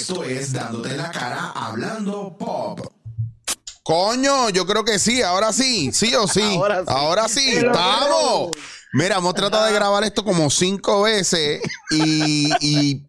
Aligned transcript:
Esto 0.00 0.24
es 0.24 0.52
Dándote 0.52 0.90
en 0.90 0.96
la 0.98 1.10
cara 1.10 1.52
hablando 1.54 2.36
pop. 2.38 2.80
Coño, 3.82 4.50
yo 4.50 4.66
creo 4.66 4.84
que 4.84 4.98
sí, 4.98 5.22
ahora 5.22 5.52
sí, 5.52 5.90
sí 5.92 6.14
o 6.14 6.26
sí. 6.28 6.42
Ahora 6.56 6.78
sí. 6.80 6.84
Ahora 6.88 7.28
sí, 7.28 7.48
estamos. 7.56 8.50
Mira, 8.92 9.16
hemos 9.16 9.34
tratado 9.34 9.64
de 9.66 9.72
grabar 9.72 10.04
esto 10.04 10.24
como 10.24 10.50
cinco 10.50 11.02
veces 11.02 11.60
y, 11.90 12.50
y 12.60 13.04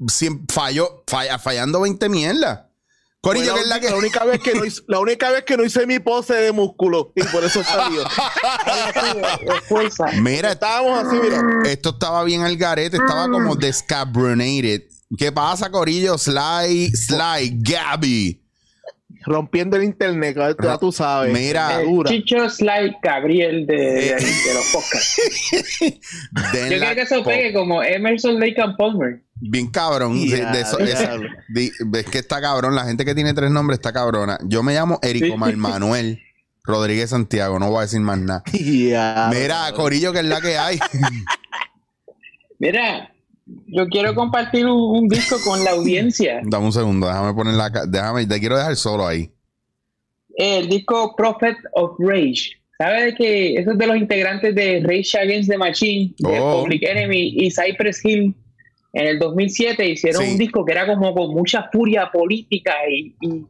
falló, 0.51 1.03
falla- 1.07 1.37
fallando 1.39 1.81
20 1.81 2.09
mierdas. 2.09 2.61
Corillo, 3.21 3.53
que 3.55 3.61
es 3.61 3.67
la 3.67 3.79
que. 3.81 3.89
la 3.89 3.97
única 3.97 4.23
vez 4.23 4.39
que 4.41 4.53
no 4.53 4.63
hice, 4.63 4.81
la 4.87 4.99
única 4.99 5.29
vez 5.31 5.43
que 5.43 5.57
no 5.57 5.65
hice 5.65 5.85
mi 5.85 5.99
pose 5.99 6.33
de 6.33 6.51
músculo 6.53 7.11
y 7.15 7.23
por 7.23 7.43
eso 7.43 7.61
salió. 7.65 8.03
Mira, 10.21 10.51
Estábamos 10.53 11.05
así, 11.05 11.17
mira. 11.21 11.41
esto 11.65 11.89
estaba 11.89 12.23
bien 12.23 12.41
al 12.43 12.55
garete, 12.57 12.97
estaba 12.97 13.29
como 13.29 13.55
descabronated. 13.55 14.83
¿Qué 15.17 15.31
pasa, 15.31 15.69
Corillo? 15.71 16.17
Sly, 16.17 16.91
Sly, 16.91 17.57
Gabby. 17.61 18.41
Rompiendo 19.25 19.75
el 19.75 19.83
internet, 19.83 20.37
ya 20.63 20.77
tú 20.77 20.91
sabes. 20.91 21.33
Mira, 21.33 21.81
Eh, 21.81 21.85
dura. 21.85 22.09
Chicho 22.09 22.49
Sly 22.49 22.95
Gabriel 23.03 23.65
de, 23.65 23.75
de, 23.75 24.01
de 24.15 24.53
los 24.53 24.65
podcasts. 24.71 25.21
Yo 26.53 26.67
quiero 26.67 26.95
que 26.95 27.01
eso 27.01 27.23
pegue 27.23 27.53
como 27.53 27.83
Emerson 27.83 28.39
Lake 28.39 28.61
and 28.61 28.77
Palmer. 28.77 29.21
Bien 29.41 29.67
cabrón. 29.69 30.13
de 30.29 30.61
eso- 30.61 30.79
ya. 30.79 31.15
es, 31.15 31.73
de- 31.91 32.03
que 32.05 32.19
está 32.19 32.39
cabrón. 32.39 32.75
La 32.75 32.85
gente 32.85 33.03
que 33.03 33.13
tiene 33.13 33.33
tres 33.33 33.51
nombres 33.51 33.79
está 33.79 33.91
cabrona. 33.91 34.37
Yo 34.45 34.63
me 34.63 34.73
llamo 34.73 34.99
Erico 35.01 35.25
Sí. 35.49 35.55
Manuel 35.57 36.21
Rodríguez 36.63 37.09
Santiago. 37.09 37.59
No 37.59 37.69
voy 37.69 37.79
a 37.79 37.81
decir 37.81 37.99
más 37.99 38.19
nada. 38.19 38.43
Mira, 38.53 39.71
Corillo, 39.75 40.13
que 40.13 40.19
es 40.19 40.25
la 40.25 40.39
que 40.39 40.57
hay. 40.57 40.79
Mira, 42.57 43.11
yo 43.67 43.87
quiero 43.87 44.13
compartir 44.15 44.65
un, 44.65 44.97
un 44.97 45.07
disco 45.07 45.37
con 45.43 45.63
la 45.63 45.71
audiencia. 45.71 46.41
Dame 46.45 46.65
un 46.65 46.73
segundo, 46.73 47.07
déjame 47.07 47.33
poner 47.33 47.53
la. 47.55 47.69
Déjame, 47.87 48.25
te 48.25 48.39
quiero 48.39 48.57
dejar 48.57 48.75
solo 48.75 49.07
ahí. 49.07 49.29
El 50.35 50.69
disco 50.69 51.15
Prophet 51.15 51.57
of 51.73 51.95
Rage. 51.99 52.51
¿Sabes 52.77 53.15
que 53.17 53.55
eso 53.55 53.71
es 53.71 53.77
de 53.77 53.87
los 53.87 53.97
integrantes 53.97 54.55
de 54.55 54.81
Rage 54.81 55.17
Against 55.19 55.49
the 55.49 55.57
Machine, 55.57 56.13
de 56.17 56.39
Oh. 56.39 56.61
Public 56.63 56.81
Enemy 56.83 57.33
y 57.37 57.51
Cypress 57.51 58.03
Hill? 58.05 58.33
En 58.93 59.05
el 59.07 59.19
2007 59.19 59.87
hicieron 59.87 60.23
Sí. 60.23 60.31
un 60.31 60.37
disco 60.37 60.63
que 60.65 60.71
era 60.71 60.87
como 60.87 61.13
con 61.13 61.31
mucha 61.33 61.69
furia 61.71 62.09
política 62.11 62.73
y, 62.89 63.15
y, 63.21 63.45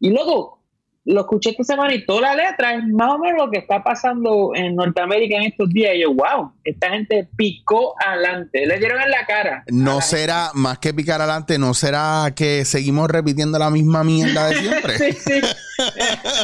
y 0.00 0.10
luego 0.10 0.61
lo 1.04 1.22
escuché 1.22 1.50
esta 1.50 1.64
semana 1.64 1.94
y 1.94 2.06
toda 2.06 2.20
la 2.20 2.34
letra 2.34 2.74
es 2.74 2.84
más 2.86 3.14
o 3.14 3.18
menos 3.18 3.46
lo 3.46 3.50
que 3.50 3.58
está 3.58 3.82
pasando 3.82 4.52
en 4.54 4.76
Norteamérica 4.76 5.36
en 5.36 5.44
estos 5.44 5.68
días. 5.70 5.96
Y 5.96 6.02
yo, 6.02 6.14
wow, 6.14 6.52
esta 6.64 6.90
gente 6.90 7.28
picó 7.36 7.94
adelante, 8.04 8.66
le 8.66 8.78
dieron 8.78 9.00
en 9.02 9.10
la 9.10 9.26
cara. 9.26 9.64
No 9.68 9.96
la 9.96 10.02
será, 10.02 10.50
más 10.54 10.78
que 10.78 10.94
picar 10.94 11.20
adelante, 11.20 11.58
no 11.58 11.74
será 11.74 12.32
que 12.36 12.64
seguimos 12.64 13.10
repitiendo 13.10 13.58
la 13.58 13.70
misma 13.70 14.04
mierda 14.04 14.48
de 14.48 14.56
siempre. 14.56 14.98
Sí, 15.02 15.12
sí. 15.12 15.40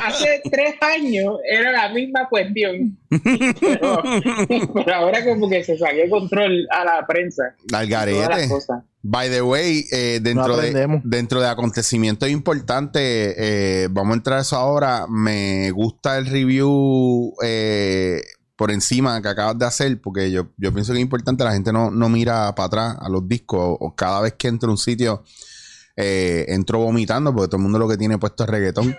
Hace 0.05 0.42
tres 0.50 0.75
años 0.81 1.36
era 1.50 1.72
la 1.72 1.89
misma 1.91 2.28
cuestión. 2.28 2.98
Pero, 3.08 4.03
pero 4.75 4.94
ahora 4.94 5.25
como 5.25 5.48
que 5.48 5.64
se 5.64 5.77
salió 5.77 6.05
de 6.05 6.11
control 6.11 6.67
a 6.70 6.84
la 6.84 7.06
prensa. 7.06 7.55
Al 7.72 7.89
garete. 7.89 8.48
By 9.03 9.31
the 9.31 9.42
way, 9.42 9.84
eh, 9.92 10.20
dentro, 10.22 10.48
No 10.48 10.56
de, 10.56 11.00
dentro 11.05 11.41
de 11.41 11.48
acontecimientos 11.48 12.28
importantes, 12.28 13.03
eh, 13.39 13.89
vamos 13.91 14.12
a 14.12 14.16
entrar 14.16 14.39
a 14.39 14.42
eso 14.42 14.56
ahora. 14.56 15.06
Me 15.09 15.70
gusta 15.70 16.19
el 16.19 16.27
review 16.27 17.33
eh, 17.42 18.20
por 18.56 18.72
encima 18.72 19.22
que 19.22 19.28
acabas 19.28 19.56
de 19.56 19.66
hacer, 19.66 20.00
porque 20.00 20.33
yo, 20.33 20.48
yo 20.56 20.72
pienso 20.72 20.93
que 20.93 20.99
es 20.99 21.03
importante, 21.03 21.44
la 21.44 21.53
gente 21.53 21.72
no, 21.72 21.93
no 21.93 22.09
mira 22.09 22.53
para 22.56 22.66
atrás 22.66 22.97
a 23.00 23.09
los 23.09 23.26
discos, 23.28 23.60
o, 23.60 23.72
o 23.72 23.94
cada 23.94 24.20
vez 24.20 24.34
que 24.37 24.49
entro 24.49 24.69
a 24.69 24.72
un 24.72 24.78
sitio, 24.78 25.22
eh, 25.97 26.44
entro 26.49 26.81
vomitando, 26.81 27.32
porque 27.32 27.49
todo 27.49 27.59
el 27.59 27.62
mundo 27.62 27.78
lo 27.78 27.88
que 27.88 27.97
tiene 27.97 28.19
puesto 28.19 28.44
es 28.44 28.50
reggaetón. 28.50 28.97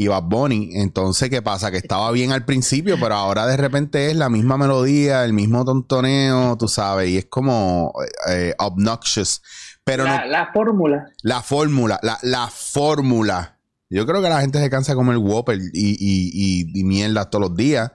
Y 0.00 0.06
Bad 0.06 0.22
Bunny, 0.24 0.70
entonces, 0.74 1.28
¿qué 1.28 1.42
pasa? 1.42 1.72
Que 1.72 1.78
estaba 1.78 2.12
bien 2.12 2.30
al 2.30 2.44
principio, 2.44 2.96
pero 3.00 3.16
ahora 3.16 3.48
de 3.48 3.56
repente 3.56 4.10
es 4.12 4.16
la 4.16 4.28
misma 4.28 4.56
melodía, 4.56 5.24
el 5.24 5.32
mismo 5.32 5.64
tontoneo, 5.64 6.56
tú 6.56 6.68
sabes, 6.68 7.08
y 7.08 7.18
es 7.18 7.24
como 7.26 7.92
eh, 8.30 8.54
obnoxious. 8.58 9.42
Pero 9.82 10.04
no, 10.04 10.10
La, 10.10 10.26
la 10.26 10.50
fórmula. 10.52 11.06
la 11.22 11.42
fórmula, 11.42 11.98
la, 12.04 12.16
la 12.22 12.46
fórmula. 12.46 13.58
Yo 13.90 14.06
creo 14.06 14.22
que 14.22 14.28
la 14.28 14.40
gente 14.40 14.60
se 14.60 14.70
cansa 14.70 14.92
de 14.92 14.96
comer 14.96 15.16
Whopper 15.16 15.58
y, 15.58 15.68
y, 15.72 16.30
y, 16.72 16.80
y 16.80 16.84
mierda 16.84 17.28
todos 17.28 17.48
los 17.48 17.56
días. 17.56 17.90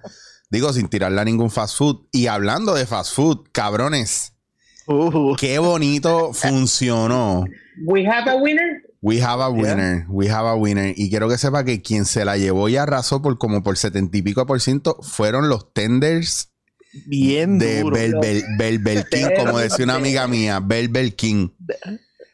Digo, 0.49 0.73
sin 0.73 0.89
tirarle 0.89 1.21
a 1.21 1.23
ningún 1.23 1.51
fast 1.51 1.77
food. 1.77 2.07
Y 2.11 2.27
hablando 2.27 2.73
de 2.73 2.85
fast 2.85 3.15
food, 3.15 3.47
cabrones, 3.53 4.31
Uh, 4.87 5.33
qué 5.37 5.57
bonito 5.59 6.33
funcionó. 6.33 7.45
We 7.85 8.05
have 8.05 8.29
a 8.29 8.35
winner. 8.35 8.81
We 9.05 9.21
have 9.21 9.43
a 9.43 9.49
winner, 9.49 10.05
we 10.07 10.29
have 10.29 10.47
a 10.47 10.55
winner. 10.55 10.93
Y 10.95 11.09
quiero 11.09 11.27
que 11.27 11.37
sepa 11.37 11.65
que 11.65 11.81
quien 11.81 12.05
se 12.05 12.23
la 12.23 12.37
llevó 12.37 12.69
y 12.69 12.77
arrasó 12.77 13.21
por 13.21 13.37
como 13.37 13.61
por 13.61 13.77
setenta 13.77 14.17
y 14.17 14.21
pico 14.21 14.45
por 14.45 14.61
ciento 14.61 14.97
fueron 15.01 15.49
los 15.49 15.73
tenders 15.73 16.53
bien 17.07 17.59
de 17.59 17.81
duro. 17.81 17.95
Bel, 17.97 18.15
Bel, 18.21 18.43
Bel, 18.57 18.79
Bel 18.79 19.03
King, 19.11 19.25
como 19.37 19.57
decía 19.59 19.83
una 19.83 19.95
amiga 19.95 20.25
mía, 20.27 20.61
Bel 20.63 20.87
Bel 20.87 21.15
King. 21.15 21.49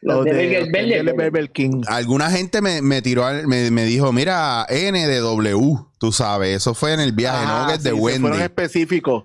Los 0.02 0.24
de 0.24 1.50
King. 1.52 1.82
Alguna 1.88 2.30
gente 2.30 2.62
me, 2.62 2.80
me 2.82 3.02
tiró, 3.02 3.26
al- 3.26 3.46
me, 3.48 3.70
me 3.72 3.84
dijo, 3.84 4.12
mira, 4.12 4.64
N 4.70 5.06
de 5.06 5.18
W, 5.18 5.76
tú 5.98 6.12
sabes, 6.12 6.56
eso 6.56 6.72
fue 6.74 6.94
en 6.94 7.00
el 7.00 7.12
viaje, 7.12 7.44
Ah, 7.46 7.62
¿no? 7.62 7.68
Que 7.68 7.74
es 7.74 7.82
de 7.82 7.90
sí, 7.90 7.96
Se 7.96 8.00
fueron 8.02 8.22
Wendy. 8.30 8.42
específicos. 8.44 9.24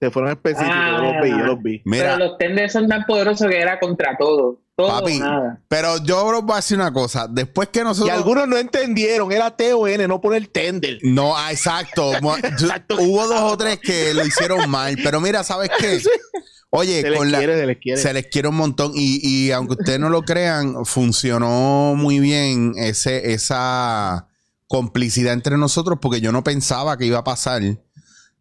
Se 0.00 0.10
fueron 0.10 0.32
específicos. 0.32 0.74
yo 0.76 1.02
los 1.04 1.22
vi, 1.22 1.30
yo 1.30 1.46
los 1.46 1.62
vi. 1.62 1.82
Mira, 1.84 2.16
Pero 2.16 2.18
los 2.18 2.36
tenders 2.38 2.72
son 2.72 2.88
tan 2.88 3.04
poderosos 3.06 3.48
que 3.48 3.58
era 3.60 3.78
contra 3.78 4.16
todo. 4.18 4.60
Todo 4.86 5.00
papi, 5.00 5.18
nada. 5.18 5.60
pero 5.68 5.98
yo 6.04 6.24
os 6.26 6.42
voy 6.42 6.52
a 6.52 6.56
decir 6.56 6.76
una 6.78 6.92
cosa, 6.92 7.26
después 7.28 7.68
que 7.68 7.80
Y 7.80 7.84
nosotros... 7.84 8.16
algunos 8.16 8.46
no 8.48 8.56
entendieron, 8.56 9.30
era 9.32 9.50
TON, 9.56 10.06
no 10.08 10.20
poner 10.20 10.46
tender. 10.48 10.98
No, 11.02 11.36
ah, 11.36 11.50
exacto. 11.52 12.10
Hubo 12.10 13.26
dos 13.26 13.40
o 13.52 13.56
tres 13.56 13.78
que 13.80 14.12
lo 14.14 14.24
hicieron 14.24 14.68
mal, 14.70 14.96
pero 15.02 15.20
mira, 15.20 15.44
¿sabes 15.44 15.70
qué? 15.78 16.00
Oye, 16.72 17.02
Se 17.02 17.10
les 17.10 17.26
la, 17.26 17.38
quiere, 17.38 17.58
se 17.58 17.66
les 17.66 17.78
quiere. 17.78 18.00
se 18.00 18.12
les 18.12 18.26
quiere 18.28 18.46
un 18.48 18.54
montón 18.56 18.92
y, 18.94 19.18
y 19.26 19.50
aunque 19.50 19.72
ustedes 19.72 19.98
no 19.98 20.08
lo 20.08 20.22
crean, 20.22 20.84
funcionó 20.84 21.94
muy 21.96 22.20
bien 22.20 22.74
ese, 22.76 23.32
esa 23.32 24.28
complicidad 24.68 25.32
entre 25.32 25.56
nosotros 25.58 25.98
porque 26.00 26.20
yo 26.20 26.30
no 26.30 26.44
pensaba 26.44 26.96
que 26.96 27.06
iba 27.06 27.18
a 27.18 27.24
pasar 27.24 27.60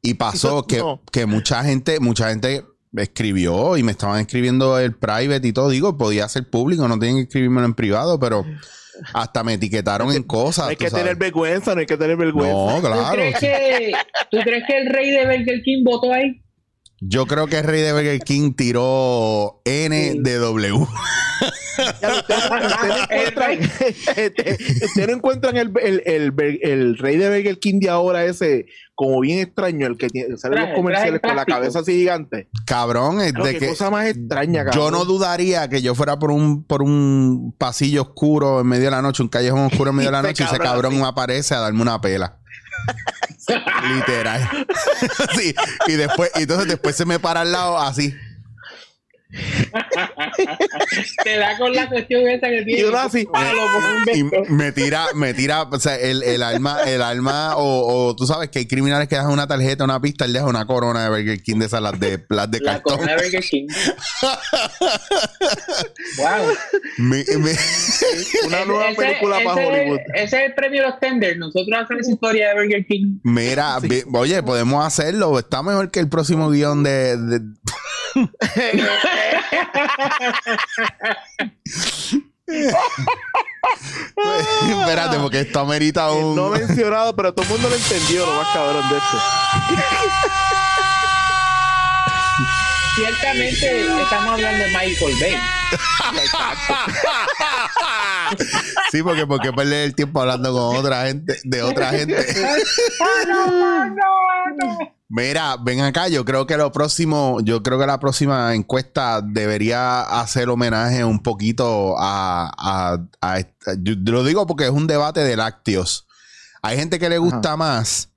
y 0.04 0.14
pasó 0.14 0.64
que, 0.68 0.78
No. 0.78 1.02
que 1.12 1.26
mucha 1.26 1.64
gente, 1.64 2.00
mucha 2.00 2.30
gente 2.30 2.64
escribió 2.96 3.78
y 3.78 3.84
me 3.84 3.92
estaban 3.92 4.20
escribiendo 4.20 4.80
el 4.80 4.96
private 4.96 5.48
y 5.48 5.54
todo, 5.54 5.70
digo, 5.70 5.98
podía 5.98 6.28
ser 6.28 6.50
público, 6.50 6.88
no 6.88 6.98
tienen 6.98 7.18
que 7.18 7.24
escribírmelo 7.24 7.66
en 7.66 7.74
privado, 7.74 8.20
pero 8.20 8.46
hasta 9.14 9.44
me 9.44 9.54
etiquetaron 9.54 10.12
en 10.12 10.24
cosas. 10.24 10.66
No 10.66 10.70
hay 10.72 10.76
que 10.76 10.90
sabes. 10.90 11.06
tener 11.06 11.18
vergüenza, 11.18 11.74
no 11.74 11.82
hay 11.82 11.86
que 11.86 11.98
tener 11.98 12.18
vergüenza. 12.18 12.54
No, 12.54 12.76
¿Tú, 12.76 12.88
claro. 12.88 13.12
crees 13.14 13.40
que, 13.40 13.92
¿Tú 14.32 14.38
crees 14.44 14.64
que 14.68 14.78
el 14.78 14.88
rey 14.88 15.12
de 15.12 15.26
Burger 15.26 15.62
King 15.64 15.84
votó 15.84 16.12
ahí? 16.12 16.42
Yo 17.02 17.26
creo 17.26 17.48
que 17.48 17.58
el 17.60 17.64
rey 17.64 17.82
de 17.82 17.94
Burger 17.94 18.20
King 18.20 18.54
tiró 18.56 19.62
N 19.66 20.12
Sí. 20.12 20.20
de 20.22 20.36
W. 20.38 20.74
Ustedes, 21.80 22.50
no 22.50 22.98
encuentran, 22.98 23.60
este, 24.18 24.58
ustedes 24.86 25.08
no 25.08 25.14
encuentran 25.16 25.56
el, 25.58 25.72
el, 25.82 26.34
el, 26.62 26.98
rey 26.98 27.16
de 27.16 27.30
Burger 27.30 27.58
King 27.60 27.80
de 27.80 27.90
ahora 27.90 28.26
ese 28.26 28.66
como 28.96 29.22
bien 29.22 29.40
extraño, 29.40 29.88
el 29.88 29.98
que 29.98 30.10
tiene, 30.10 30.36
sale 30.38 30.56
en 30.56 30.60
Traje, 30.62 30.72
los 30.74 30.76
comerciales 30.82 31.22
con 31.22 31.36
la 31.38 31.46
cabeza 31.46 31.80
así 31.80 31.94
gigante. 31.94 32.50
Cabrón, 32.66 33.22
es 33.22 33.32
Claro, 33.32 33.46
de 33.46 33.54
qué 33.54 33.60
que 33.60 33.68
cosa 33.70 33.90
más 33.90 34.08
extraña, 34.08 34.66
yo 34.66 34.72
cabrón. 34.72 34.92
no 34.92 35.06
dudaría 35.06 35.70
que 35.70 35.82
yo 35.82 35.96
fuera 35.96 36.20
por 36.20 36.32
un 36.32 36.66
por 36.66 36.82
un 36.82 37.56
pasillo 37.58 38.02
oscuro 38.02 38.60
en 38.60 38.68
medio 38.68 38.86
de 38.86 38.92
la 38.92 39.02
noche, 39.02 39.24
un 39.24 39.30
callejón 39.30 39.62
oscuro 39.62 39.92
en 39.92 39.96
medio 39.96 40.10
de 40.10 40.12
la 40.12 40.20
Ese 40.20 40.28
noche 40.28 40.44
y 40.44 40.48
ese 40.48 40.58
cabrón 40.58 40.96
así. 40.96 41.04
aparece 41.06 41.56
a 41.56 41.60
darme 41.60 41.82
una 41.82 42.02
pela. 42.02 42.40
Literal. 43.96 44.68
sí, 45.36 45.56
y 45.88 45.94
después 45.94 46.32
entonces 46.36 46.68
después 46.68 46.96
se 46.96 47.06
me 47.06 47.20
para 47.20 47.42
al 47.42 47.52
lado 47.52 47.80
así. 47.80 48.16
Te 51.24 51.38
da 51.38 51.56
con 51.58 51.72
la 51.74 51.88
cuestión 51.88 52.28
esa 52.28 52.48
que 52.50 52.64
tiene. 52.64 52.82
Y 52.82 52.84
uno 52.84 52.98
así. 52.98 53.26
Palo 53.26 53.62
como 53.74 53.88
un 53.88 54.04
y 54.16 54.24
beso. 54.24 54.44
me 54.54 54.72
tira, 54.72 55.06
me 55.14 55.34
tira, 55.36 55.64
o 55.64 55.80
sea, 55.80 55.96
el, 55.98 56.24
el 56.24 56.42
alma, 56.42 56.82
el 56.88 57.02
alma, 57.02 57.56
o, 57.58 58.08
o 58.08 58.16
tú 58.16 58.26
sabes 58.26 58.50
que 58.50 58.60
hay 58.60 58.68
criminales 58.68 59.08
que 59.08 59.16
dejan 59.16 59.32
una 59.32 59.46
tarjeta, 59.48 59.84
una 59.84 60.02
pista, 60.02 60.26
él 60.26 60.34
deja 60.34 60.46
una 60.46 60.66
corona 60.66 61.04
de 61.04 61.10
Burger 61.10 61.42
King 61.44 61.58
de 61.60 61.66
esas, 61.68 61.82
las 61.82 62.00
de, 62.00 62.26
las 62.30 62.50
de 62.50 62.60
La 62.62 62.74
cartón. 62.74 62.98
corona 62.98 63.16
de 63.16 63.24
Burger 63.24 63.44
King. 63.44 63.68
wow. 66.18 66.56
Me- 66.98 67.24
me- 67.38 67.56
Una 68.48 68.66
nueva 68.66 68.90
Ese- 68.90 69.02
película 69.02 69.36
ese- 69.38 69.46
para 69.46 69.68
Hollywood. 69.68 70.00
Ese 70.16 70.38
es 70.38 70.44
el 70.50 70.54
premio 70.56 70.82
de 70.84 70.88
los 70.90 71.00
tenders. 71.00 71.38
Nosotros 71.38 71.80
hacemos 71.84 72.02
esa 72.02 72.12
historia 72.12 72.50
de 72.50 72.56
Burger 72.62 72.86
King. 72.88 73.20
mira, 73.24 73.78
oye, 74.14 74.42
podemos 74.44 74.84
hacerlo, 74.86 75.38
está 75.38 75.62
mejor 75.64 75.92
que 75.92 76.00
el 76.00 76.10
próximo 76.10 76.50
guion 76.50 76.84
de- 76.84 77.18
de 77.18 77.40
Espérate, 84.70 85.18
porque 85.20 85.42
esto 85.42 85.60
amerita 85.60 86.12
un. 86.12 86.36
No 86.36 86.50
mencionado, 86.50 87.16
pero 87.16 87.34
todo 87.34 87.46
el 87.46 87.52
mundo 87.52 87.70
lo 87.70 87.76
entendió, 87.76 88.26
lo 88.26 88.34
más 88.34 88.48
cabrón 88.54 88.90
de 88.90 88.98
esto. 88.98 89.18
Ciertamente 93.00 93.82
estamos 94.04 94.34
hablando 94.34 94.64
de 94.64 94.68
Michael 94.72 95.16
Bay. 95.22 95.36
Sí, 98.92 99.02
porque 99.04 99.26
porque 99.28 99.52
perder 99.54 99.86
el 99.86 99.96
tiempo 99.96 100.22
hablando 100.22 100.52
con 100.54 100.76
otra 100.78 101.06
gente, 101.06 101.40
de 101.44 101.64
otra 101.64 101.90
gente. 101.92 102.16
No, 103.28 103.46
no, 103.48 103.86
no. 103.86 104.78
Mira, 105.10 105.56
ven 105.60 105.82
acá, 105.82 106.08
yo 106.08 106.24
creo 106.26 106.46
que 106.46 106.56
lo 106.58 106.72
próximo, 106.72 107.40
yo 107.44 107.64
creo 107.64 107.80
que 107.80 107.88
la 107.88 108.00
próxima 108.00 108.54
encuesta 108.54 109.22
debería 109.24 110.02
hacer 110.02 110.50
homenaje 110.50 111.04
un 111.04 111.22
poquito 111.24 111.96
a, 111.98 112.52
a- 112.56 112.98
a 113.22 113.40
esta- 113.40 113.74
yo 113.82 113.94
lo 113.98 114.24
digo 114.24 114.46
porque 114.46 114.66
es 114.66 114.70
un 114.72 114.86
debate 114.86 115.22
de 115.22 115.36
lácteos. 115.36 116.06
Hay 116.62 116.78
gente 116.78 117.00
que 117.00 117.10
le 117.10 117.18
gusta 117.18 117.56
más 117.58 118.09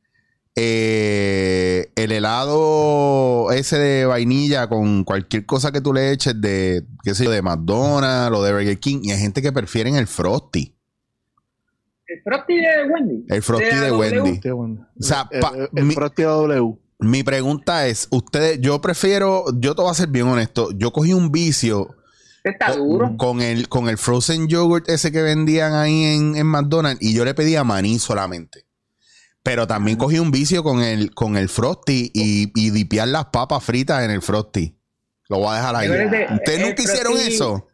eh, 0.54 1.90
el 1.96 2.12
helado 2.12 3.50
ese 3.52 3.78
de 3.78 4.06
vainilla 4.06 4.69
con 4.69 5.04
cualquier 5.04 5.46
cosa 5.46 5.72
que 5.72 5.81
tú 5.81 5.93
le 5.93 6.12
eches 6.12 6.40
de, 6.40 6.84
qué 7.02 7.14
sé 7.14 7.25
yo, 7.25 7.31
de 7.31 7.43
McDonald's 7.43 8.37
o 8.37 8.43
de 8.43 8.52
Burger 8.52 8.78
King, 8.78 9.00
y 9.02 9.12
hay 9.12 9.19
gente 9.19 9.40
que 9.43 9.52
prefieren 9.52 9.96
el 9.96 10.06
Frosty, 10.06 10.75
El 12.06 12.20
Frosty 12.22 12.54
de 12.56 12.93
Wendy. 12.93 13.25
el 13.28 13.43
Frosty 13.43 13.64
De 13.64 13.81
de. 13.81 13.90
Wendy. 13.93 14.40
O 15.00 15.02
sea, 15.02 15.26
El- 15.31 15.40
pa- 15.40 15.52
el, 15.56 15.69
el 15.75 15.84
mi- 15.84 15.94
Frosty 15.94 16.22
W. 16.22 16.78
Mi 16.98 17.25
pregunta 17.25 17.87
es, 17.88 18.06
ustedes, 18.10 18.60
yo 18.60 18.81
prefiero, 18.81 19.44
yo 19.58 19.75
te 19.75 19.82
voy 19.82 19.90
a 19.90 19.94
ser 19.94 20.08
bien 20.08 20.28
honesto, 20.28 20.70
yo 20.76 20.93
cogí 20.93 21.12
un 21.12 21.32
vicio 21.32 21.96
Está 22.44 22.76
duro. 22.76 23.16
con 23.16 23.40
el, 23.43 23.69
con 23.69 23.88
el 23.88 23.98
frozen 23.98 24.46
yogurt 24.46 24.88
ese 24.88 25.10
que 25.10 25.20
vendían 25.22 25.72
ahí 25.75 26.05
en, 26.05 26.37
en 26.37 26.46
McDonald's 26.46 27.02
y 27.02 27.12
yo 27.14 27.25
le 27.25 27.34
pedía 27.34 27.64
maní 27.64 27.98
solamente. 27.98 28.66
Pero 29.44 29.66
también 29.66 29.96
cogí 29.98 30.18
un 30.18 30.30
vicio 30.30 30.62
con 30.62 30.82
el, 30.82 31.12
con 31.14 31.36
el 31.36 31.48
frosty 31.48 32.10
y, 32.14 32.52
y 32.54 32.70
dipear 32.70 33.08
las 33.08 33.26
papas 33.26 33.64
fritas 33.64 34.04
en 34.04 34.10
el 34.12 34.22
frosty. 34.22 34.76
Lo 35.28 35.38
voy 35.38 35.48
a 35.50 35.54
dejar 35.56 35.76
ahí. 35.76 35.88
De- 35.88 36.26
¿Ustedes 36.34 36.60
nunca 36.60 36.82
hicieron 36.82 37.14
eso? 37.18 37.68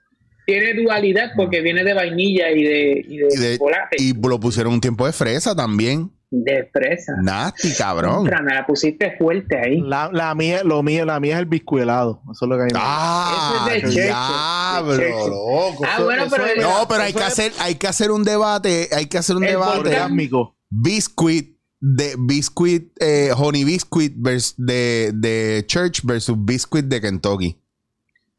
Tiene 0.46 0.82
dualidad 0.82 1.32
porque 1.36 1.60
viene 1.60 1.84
de 1.84 1.92
vainilla 1.92 2.50
y 2.50 2.62
de, 2.62 3.04
y 3.06 3.16
de, 3.18 3.26
Y, 3.30 3.36
de- 3.36 3.58
chocolate. 3.58 3.96
y 3.98 4.14
lo 4.14 4.40
pusieron 4.40 4.72
un 4.72 4.80
tiempo 4.80 5.04
de 5.04 5.12
fresa 5.12 5.54
también. 5.54 6.10
de 6.30 6.70
fresa. 6.72 7.12
Nasty, 7.22 7.74
cabrón. 7.74 8.16
Contra, 8.20 8.40
me 8.40 8.54
la 8.54 8.66
pusiste 8.66 9.14
fuerte 9.18 9.58
ahí. 9.58 9.80
La, 9.82 10.08
la 10.10 10.34
mía, 10.34 10.62
lo 10.64 10.82
mío, 10.82 11.04
la 11.04 11.20
mía 11.20 11.34
es 11.34 11.40
el 11.40 11.46
biscuelado. 11.46 12.22
Eso 12.32 12.46
es 12.46 12.48
lo 12.48 12.56
que 12.56 12.62
hay. 12.64 12.70
Ah, 12.76 13.68
Ese 13.74 13.86
es 13.88 13.94
de 13.94 14.02
diablo, 14.04 14.96
de 14.96 15.10
loco. 15.10 15.84
Ah, 15.84 15.94
Eso- 15.96 16.04
bueno, 16.04 16.22
eso 16.24 16.34
pero 16.34 16.46
es- 16.46 16.62
No, 16.62 16.88
pero 16.88 17.02
hay 17.02 17.10
Eso 17.10 17.18
que 17.18 17.24
es- 17.26 17.32
hacer, 17.32 17.52
hay 17.58 17.74
que 17.74 17.86
hacer 17.88 18.10
un 18.10 18.24
debate, 18.24 18.88
hay 18.92 19.04
que 19.04 19.18
hacer 19.18 19.36
un 19.36 19.42
debate. 19.42 19.98
Biscuit 20.70 21.57
de 21.80 22.14
biscuit, 22.18 22.90
eh, 23.00 23.30
honey 23.36 23.64
biscuit 23.64 24.14
vers- 24.16 24.54
de, 24.56 25.12
de 25.14 25.64
Church 25.66 26.02
versus 26.04 26.36
biscuit 26.38 26.84
de 26.86 27.00
Kentucky. 27.00 27.56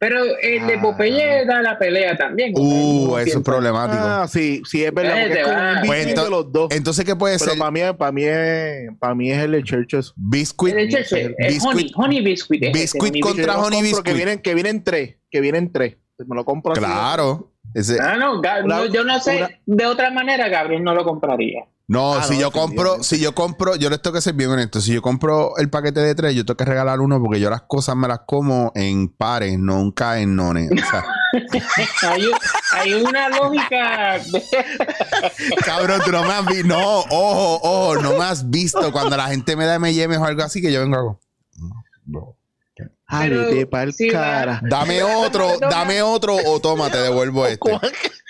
Pero 0.02 0.24
el 0.42 0.66
de 0.66 0.76
Ah. 0.76 0.82
Popeye 0.82 1.46
da 1.46 1.62
la 1.62 1.78
pelea 1.78 2.16
también. 2.16 2.54
Uh, 2.56 3.18
eso 3.18 3.40
es 3.40 3.44
problemático. 3.44 4.02
Ah, 4.02 4.28
sí, 4.30 4.62
sí, 4.66 4.82
es 4.82 4.94
verdad. 4.94 5.24
porque 5.28 5.40
es 5.42 5.46
como 5.46 5.58
un 5.58 5.76
Pues 5.88 6.06
biscuit 6.06 6.18
ento- 6.18 6.24
de 6.24 6.30
los 6.30 6.52
dos. 6.54 6.72
Entonces, 6.72 7.04
¿qué 7.04 7.16
puede 7.18 7.38
Pero 7.38 7.52
ser? 7.52 7.60
para 7.60 7.72
mí, 7.72 7.82
para 7.98 8.12
mí 8.14 8.24
es, 8.24 8.90
para 8.98 9.14
mí 9.14 9.30
es 9.30 9.40
el 9.40 9.52
de 9.52 9.64
Churches. 9.64 10.14
Biscuit, 10.16 10.74
El 10.74 10.90
de 10.90 10.98
el 11.00 11.04
biscuit- 11.54 11.66
honey, 11.66 11.92
honey 11.96 12.22
biscuit. 12.24 12.64
es 12.64 12.72
biscuit 12.72 13.10
honey 13.12 13.22
con- 13.22 13.32
Contra 13.34 13.54
lo 13.56 13.60
Honey 13.60 13.80
compro, 13.82 13.82
Que 13.82 14.12
Biscuit. 14.12 14.16
vienen, 14.16 14.40
que 14.40 14.54
vienen 14.54 14.84
tres, 14.86 15.16
que 15.30 15.42
vienen 15.42 15.72
tres. 15.74 15.98
Me 16.26 16.34
lo 16.36 16.46
compro 16.46 16.72
así. 16.72 16.80
Claro. 16.82 17.52
Ese- 17.74 17.98
Ah, 18.02 18.16
no, 18.18 18.42
Gab- 18.42 18.64
Una- 18.64 18.78
no, 18.78 18.86
yo 18.86 19.04
no 19.04 19.20
sé, 19.20 19.36
una- 19.38 19.50
de 19.66 19.86
otra 19.86 20.12
manera 20.12 20.48
Gabriel 20.48 20.82
no 20.82 20.94
lo 20.96 21.04
compraría. 21.04 21.66
No, 21.92 22.14
Ah, 22.14 22.24
si 22.24 22.36
no, 22.36 22.42
yo 22.42 22.52
compro, 22.52 23.04
si 23.04 23.20
yo 23.20 23.34
compro, 23.34 23.76
yo 23.76 23.90
les 23.90 24.00
tengo 24.00 24.14
que 24.14 24.22
ser 24.22 24.36
bien 24.36 24.52
honesto. 24.52 24.80
Si 24.80 24.94
yo 24.94 25.02
compro 25.02 25.58
el 25.58 25.72
paquete 25.72 26.00
de 26.02 26.14
tres, 26.14 26.36
yo 26.36 26.46
tengo 26.46 26.56
que 26.56 26.66
regalar 26.66 27.00
uno 27.02 27.20
porque 27.20 27.40
yo 27.40 27.50
las 27.50 27.64
cosas 27.64 27.96
me 27.96 28.08
las 28.08 28.20
como 28.28 28.72
en 28.76 29.10
pares, 29.10 29.58
nunca 29.58 30.20
en 30.20 30.36
nones. 30.36 30.70
O 30.72 30.76
sea, 30.76 31.04
hay, 32.12 32.30
hay 32.74 32.94
una 32.94 33.30
lógica. 33.30 34.20
de- 34.20 34.46
cabrón, 35.66 36.00
tú 36.06 36.12
no 36.12 36.22
me 36.24 36.32
has 36.34 36.46
visto. 36.46 36.68
No, 36.68 37.00
ojo, 37.00 37.60
ojo, 37.64 37.96
no 38.02 38.14
me 38.20 38.24
has 38.26 38.48
visto 38.48 38.92
cuando 38.92 39.18
la 39.18 39.28
gente 39.30 39.56
me 39.56 39.66
da 39.66 39.76
M&M 39.76 40.16
o 40.18 40.26
algo 40.26 40.44
así 40.44 40.62
que 40.62 40.72
yo 40.72 40.82
vengo 40.82 40.96
y 40.96 41.00
hago. 41.00 41.20
"No, 42.06 42.36
Ay, 43.12 43.30
Pero 43.30 43.42
vete 43.48 43.66
pa'l 43.66 43.92
si 43.94 44.10
va- 44.10 44.22
cara. 44.22 44.62
Dame 44.70 45.02
otro, 45.02 45.58
dame 45.60 46.02
otro 46.04 46.36
o 46.36 46.60
toma, 46.60 46.92
te 46.92 47.00
devuelvo 47.00 47.46
este. 47.48 47.72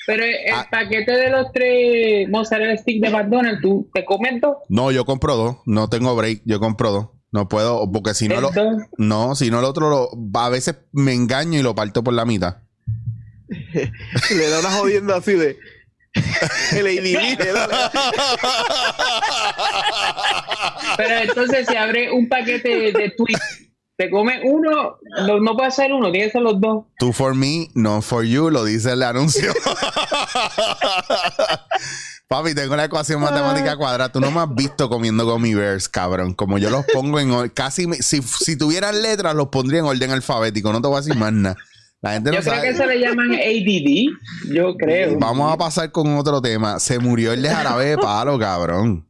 Pero 0.08 0.24
el 0.24 0.36
Ah. 0.54 0.68
paquete 0.72 1.12
de 1.12 1.30
los 1.30 1.52
tres 1.54 2.30
mozzarella 2.30 2.78
stick 2.78 3.04
de 3.04 3.10
McDonald's, 3.10 3.62
¿tú 3.62 3.90
te 3.94 4.06
comes 4.06 4.40
dos? 4.42 4.56
No, 4.70 4.90
yo 4.92 5.06
compro 5.06 5.36
dos. 5.36 5.58
No 5.66 5.90
tengo 5.90 6.16
break. 6.16 6.42
Yo 6.46 6.60
compro 6.60 6.92
dos. 6.92 7.08
No 7.32 7.48
puedo, 7.50 7.92
porque 7.92 8.14
si 8.16 8.28
no 8.30 8.40
lo. 8.42 8.50
No, 8.98 9.36
si 9.36 9.52
no 9.52 9.60
el 9.60 9.66
otro 9.66 9.90
lo. 9.90 10.10
A 10.40 10.50
veces 10.50 10.78
me 10.94 11.14
engaño 11.14 11.60
y 11.60 11.62
lo 11.62 11.76
parto 11.76 12.04
por 12.04 12.14
la 12.14 12.26
mitad. 12.26 12.58
Le 13.50 14.50
da 14.50 14.60
una 14.62 14.72
jodienda 14.72 15.18
así 15.18 15.34
de. 15.34 15.58
El 16.72 16.88
ADD, 16.88 17.38
Pero 20.98 21.16
entonces 21.20 21.68
si 21.68 21.76
abre 21.76 22.12
un 22.12 22.28
paquete 22.28 22.92
de 22.92 23.14
Twix, 23.16 23.40
te 24.00 24.10
comes 24.10 24.40
uno, 24.46 24.98
no, 25.28 25.40
no 25.42 25.58
puede 25.58 25.72
ser 25.72 25.92
uno, 25.92 26.10
tiene 26.10 26.28
que 26.28 26.32
ser 26.32 26.42
los 26.42 26.60
dos. 26.62 26.86
Two 27.00 27.12
for 27.12 27.36
me, 27.36 27.68
no 27.74 28.02
for 28.02 28.24
you, 28.24 28.50
lo 28.50 28.64
dice 28.64 28.94
el 28.94 29.04
anuncio. 29.04 29.52
Papi, 32.30 32.54
tengo 32.54 32.76
la 32.76 32.86
ecuación 32.86 33.20
matemática 33.22 33.76
cuadrada. 33.76 34.10
Tú 34.12 34.20
no 34.22 34.30
me 34.32 34.40
has 34.40 34.54
visto 34.56 34.88
comiendo 34.88 35.26
gummy 35.26 35.54
bears, 35.56 35.90
cabrón. 35.90 36.34
Como 36.34 36.58
yo 36.60 36.70
los 36.70 36.86
pongo 36.94 37.20
en 37.20 37.50
casi, 37.50 37.88
me- 37.88 37.98
si, 37.98 38.22
si 38.22 38.56
tuvieran 38.58 39.02
letras, 39.02 39.34
los 39.36 39.48
pondría 39.48 39.80
en 39.80 39.86
orden 39.86 40.12
alfabético. 40.12 40.72
No 40.72 40.80
te 40.82 40.88
voy 40.88 40.98
a 40.98 41.02
decir 41.02 41.16
más 41.18 41.34
nada. 41.34 41.58
La 42.02 42.14
gente 42.14 42.30
no 42.30 42.38
Yo 42.38 42.42
creo 42.44 42.54
sabe. 42.56 42.68
que 42.68 42.74
eso 42.74 42.86
le 42.86 43.00
llaman 43.00 43.34
ADD, 43.34 44.54
yo 44.56 44.76
creo. 44.78 45.18
Vamos 45.20 45.52
a 45.52 45.58
pasar 45.58 45.92
con 45.92 46.16
otro 46.18 46.42
tema. 46.42 46.80
Se 46.80 47.00
murió 47.00 47.34
el 47.34 47.42
de 47.42 47.50
jarabe 47.50 47.86
de 47.88 47.98
palo, 47.98 48.40
cabrón. 48.40 49.06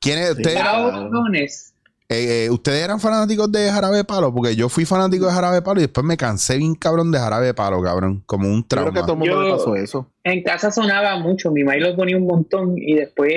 ¿Quiénes 0.00 0.30
ustedes, 0.30 0.54
eran, 0.54 0.64
Cabrones. 0.92 1.67
eh, 1.67 1.67
eh, 2.10 2.48
ustedes 2.50 2.82
eran 2.82 3.00
fanáticos 3.00 3.52
de 3.52 3.70
jarabe 3.70 3.98
de 3.98 4.04
palo? 4.04 4.32
Porque 4.32 4.56
yo 4.56 4.68
fui 4.70 4.84
fanático 4.86 5.26
de 5.26 5.32
jarabe 5.32 5.56
de 5.56 5.62
palo 5.62 5.80
y 5.80 5.82
después 5.82 6.06
me 6.06 6.16
cansé 6.16 6.56
bien 6.56 6.74
cabrón 6.74 7.12
de 7.12 7.18
jarabe 7.18 7.46
de 7.46 7.54
palo, 7.54 7.82
cabrón. 7.82 8.22
Como 8.26 8.48
un 8.48 8.62
Yo 8.62 8.66
creo 8.68 8.84
que 8.92 9.00
a 9.00 9.04
trauma. 9.04 9.06
todo 9.06 9.12
el 9.12 9.18
mundo 9.18 9.34
Yo- 9.34 9.42
le 9.42 9.50
pasó 9.58 9.76
eso. 9.76 10.10
En 10.24 10.42
casa 10.42 10.70
sonaba 10.70 11.18
mucho, 11.18 11.50
mi 11.50 11.64
madre 11.64 11.80
lo 11.80 11.96
ponía 11.96 12.16
un 12.16 12.26
montón 12.26 12.74
y 12.76 12.94
después 12.94 13.32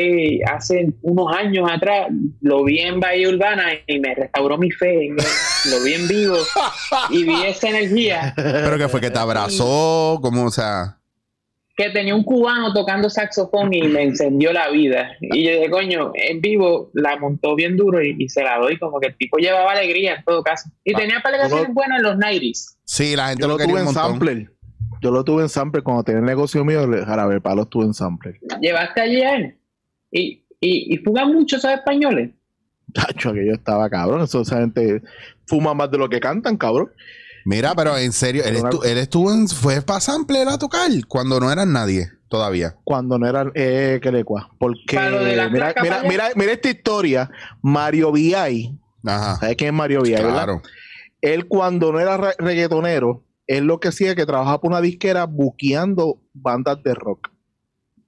hace 0.54 0.92
unos 1.02 1.34
años 1.36 1.70
atrás 1.72 2.08
lo 2.42 2.64
vi 2.66 2.80
en 2.80 3.00
Bahía 3.00 3.30
Urbana 3.30 3.64
y 3.88 4.00
me 4.00 4.14
restauró 4.16 4.58
mi 4.58 4.72
fe, 4.72 5.06
en 5.08 5.14
él. 5.20 5.26
lo 5.70 5.84
vi 5.84 5.94
en 5.94 6.08
vivo 6.08 6.36
y 7.10 7.24
vi 7.24 7.44
esa 7.46 7.70
energía 7.70 8.34
Pero 8.38 8.78
que 8.78 8.90
fue 8.90 9.00
que 9.02 9.10
te 9.10 9.20
abrazó, 9.20 10.20
como, 10.22 10.46
o 10.46 10.52
sea. 10.52 10.98
Que 11.82 11.90
tenía 11.90 12.16
un 12.16 12.24
cubano 12.24 12.74
tocando 12.74 13.10
saxofón 13.10 13.74
y 13.74 13.82
me 13.84 14.04
encendió 14.04 14.54
la 14.54 14.70
vida. 14.70 15.12
Y 15.20 15.44
yo 15.44 15.52
dije, 15.52 15.70
coño, 15.70 16.12
en 16.14 16.42
vivo 16.42 16.92
la 16.94 17.18
montó 17.18 17.56
bien 17.56 17.76
duro 17.76 18.04
y, 18.04 18.16
y 18.18 18.30
se 18.30 18.44
la 18.44 18.58
doy, 18.60 18.78
como 18.78 19.00
que 19.00 19.08
el 19.08 19.18
tipo 19.18 19.38
llevaba 19.38 19.72
alegría 19.72 20.16
en 20.16 20.24
todo 20.24 20.44
caso. 20.44 20.70
Y 20.84 20.94
Ah, 20.94 21.00
tenía 21.00 21.22
peleaciones 21.22 21.68
yo 21.68 21.74
buenas 21.74 21.98
en 22.00 22.04
los 22.04 22.16
90s. 22.18 22.78
Sí, 22.84 23.16
la 23.16 23.30
gente 23.30 23.42
Yo 23.42 23.48
lo, 23.48 23.58
tuve 23.58 23.82
un 23.82 23.88
en 23.88 23.94
sampler. 23.94 24.52
Yo 25.02 25.12
lo 25.12 25.24
tuve 25.24 25.44
en 25.44 25.50
sampler 25.50 25.84
cuando 25.84 26.04
tenía 26.04 26.20
el 26.20 26.26
negocio 26.26 26.64
mío. 26.64 26.88
Jarabe 27.06 27.42
palo 27.42 27.64
estuve 27.64 27.86
en 27.86 27.94
sampler. 27.94 28.40
Llevaste 28.62 29.02
allí 29.02 29.22
a 29.22 29.36
él. 29.36 29.58
Y, 30.12 30.46
y, 30.60 30.94
y 30.94 30.98
fuman 30.98 31.32
mucho 31.34 31.58
esos 31.58 31.72
españoles. 31.72 32.32
Tacho, 32.94 33.30
aquello 33.30 33.54
estaba 33.54 33.90
cabrón. 33.90 34.22
Eso, 34.22 34.42
esa 34.42 34.60
gente 34.60 35.02
fuma 35.48 35.74
más 35.74 35.90
de 35.90 35.98
lo 35.98 36.10
que 36.10 36.20
cantan, 36.20 36.58
cabrón. 36.58 36.92
Mira, 37.46 37.74
pero 37.76 37.98
en 37.98 38.12
serio, 38.12 38.44
él, 38.44 38.56
Pero 38.56 38.70
estu- 38.70 38.86
él 38.86 38.98
estuvo 38.98 39.32
en, 39.34 39.48
fue 39.48 39.82
para 39.82 40.00
Sampler 40.00 40.48
a 40.48 40.58
tocar 40.58 40.90
cuando 41.08 41.40
no 41.40 41.52
eran 41.52 41.72
nadie 41.74 42.10
todavía. 42.30 42.76
Cuando 42.84 43.18
no 43.20 43.28
eran 43.28 43.52
eh, 43.56 44.00
que 44.02 44.12
le 44.12 44.24
cua. 44.24 44.50
Porque 44.58 44.98
mira, 44.98 45.50
mira, 45.50 45.74
mira, 46.08 46.30
mira 46.36 46.52
esta 46.54 46.70
historia. 46.70 47.30
Mario 47.62 48.12
VI. 48.12 48.78
Ajá. 49.06 49.36
¿Sabes 49.38 49.56
quién 49.58 49.70
es 49.70 49.74
Mario 49.74 50.02
VI? 50.04 50.12
verdad? 50.12 50.32
Claro. 50.34 50.62
Él 51.22 51.48
cuando 51.48 51.92
no 51.92 52.00
era 52.00 52.18
re- 52.18 52.36
reggaetonero, 52.38 53.24
él 53.48 53.66
lo 53.66 53.80
que 53.80 53.90
hacía 53.90 54.12
es 54.12 54.16
que 54.16 54.26
trabajaba 54.26 54.62
por 54.62 54.72
una 54.72 54.82
disquera 54.82 55.26
buqueando 55.26 56.22
bandas 56.34 56.82
de 56.84 56.94
rock. 56.94 57.30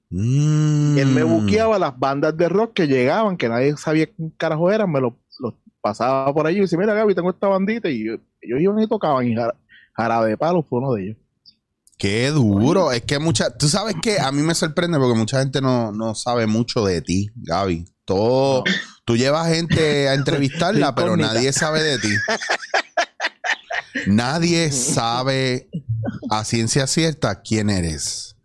Mm. 0.10 0.98
Él 0.98 1.08
me 1.08 1.24
buqueaba 1.24 1.80
las 1.80 1.98
bandas 1.98 2.38
de 2.38 2.48
rock 2.48 2.74
que 2.74 2.88
llegaban, 2.88 3.36
que 3.36 3.50
nadie 3.50 3.76
sabía 3.78 4.06
quién 4.08 4.30
carajo 4.38 4.72
eran, 4.72 4.92
me 4.92 5.02
los 5.02 5.14
los 5.40 5.56
pasaba 5.82 6.32
por 6.34 6.46
allí 6.46 6.60
y 6.60 6.62
decía, 6.62 6.78
mira 6.78 6.94
Gaby, 6.94 7.16
tengo 7.16 7.32
esta 7.32 7.48
bandita 7.48 7.90
y 7.90 8.06
yo- 8.06 8.18
ellos 8.46 8.62
iban 8.62 8.80
y 8.80 8.88
tocaban 8.88 9.28
y 9.28 9.36
Jara- 9.36 9.56
Jarabe 9.96 10.30
de 10.30 10.38
Palo 10.38 10.64
fue 10.64 10.80
uno 10.80 10.94
de 10.94 11.04
ellos. 11.04 11.18
Qué 11.98 12.30
duro. 12.32 12.92
Es 12.92 13.04
que 13.04 13.20
mucha. 13.20 13.56
Tú 13.56 13.70
sabes 13.70 13.96
que 14.02 14.20
a 14.20 14.32
mí 14.32 14.42
me 14.42 14.56
sorprende 14.56 14.98
porque 14.98 15.18
mucha 15.18 15.40
gente 15.40 15.62
no, 15.62 15.92
no 15.92 16.16
sabe 16.16 16.48
mucho 16.48 16.84
de 16.86 17.02
ti, 17.02 17.30
Gaby. 17.36 17.86
Todo. 18.06 18.64
Tú 19.06 19.16
llevas 19.18 19.48
gente 19.54 20.10
a 20.10 20.14
entrevistarla, 20.14 20.96
pero 20.96 21.16
nadie 21.18 21.52
sabe 21.54 21.82
de 21.84 22.00
ti. 22.00 22.10
Nadie 24.08 24.72
sabe 24.72 25.70
a 26.30 26.44
ciencia 26.46 26.88
cierta 26.88 27.42
quién 27.42 27.70
eres. 27.70 28.36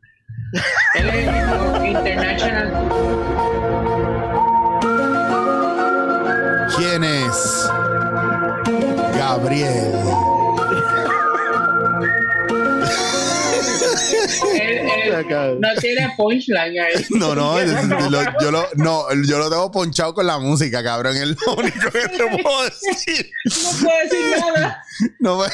Él 0.95 1.09
es 1.09 1.89
international. 1.89 3.28
Gabriel? 9.29 9.93
Él, 14.55 14.79
él-. 14.89 15.61
No 15.61 15.69
tiene 15.81 16.13
punchline 16.17 16.79
ahí. 16.81 17.05
No, 17.11 17.35
no, 17.35 17.59
lo- 18.11 18.23
yo, 18.41 18.51
lo, 18.51 18.67
no, 18.77 19.07
yo 19.27 19.39
lo 19.39 19.51
tengo 19.51 19.71
ponchado 19.71 20.15
con 20.15 20.27
la 20.27 20.39
música, 20.39 20.83
cabrón. 20.83 21.17
Es 21.17 21.29
lo 21.29 21.55
único 21.57 21.91
que 21.91 22.09
te 22.09 22.43
puedo 22.43 22.65
decir. 22.65 23.31
No 23.45 23.71
puedo 23.87 23.99
decir 24.05 24.41
nada. 24.57 24.83
No 25.21 25.39
me- 25.39 25.49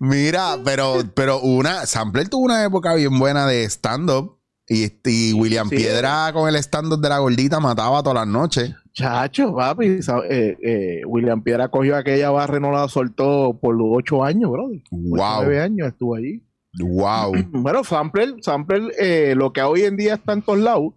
Mira, 0.00 0.58
pero, 0.64 1.04
pero 1.14 1.40
una, 1.40 1.86
Sampler 1.86 2.28
tuvo 2.28 2.44
una 2.44 2.64
época 2.64 2.94
bien 2.94 3.16
buena 3.18 3.46
de 3.46 3.64
stand-up. 3.64 4.35
Y, 4.68 4.90
y 5.04 5.32
William 5.32 5.68
Sí. 5.68 5.76
Piedra 5.76 6.32
con 6.32 6.48
el 6.48 6.56
stand-up 6.56 7.00
de 7.00 7.08
la 7.08 7.18
gordita 7.18 7.60
mataba 7.60 8.02
todas 8.02 8.16
las 8.16 8.26
noches. 8.26 8.72
Chacho, 8.92 9.54
papi. 9.54 10.00
eh, 10.30 10.56
eh, 10.62 11.02
William 11.06 11.42
Piedra 11.42 11.68
cogió 11.68 11.96
aquella 11.96 12.30
barra 12.30 12.56
y 12.58 12.60
no 12.60 12.72
la 12.72 12.88
soltó 12.88 13.58
por 13.60 13.76
los 13.76 13.86
ocho 13.90 14.24
años, 14.24 14.50
brother. 14.50 14.82
Wow, 14.90 15.18
Nueve 15.42 15.60
años 15.60 15.88
estuvo 15.88 16.16
allí. 16.16 16.42
wow. 16.80 17.32
Bueno, 17.52 17.84
Sampler, 17.84 18.34
Sampler, 18.40 18.82
eh, 18.98 19.34
lo 19.36 19.52
que 19.52 19.62
hoy 19.62 19.82
en 19.82 19.96
día 19.96 20.14
está 20.14 20.32
en 20.32 20.42
todos 20.42 20.58
lados. 20.58 20.94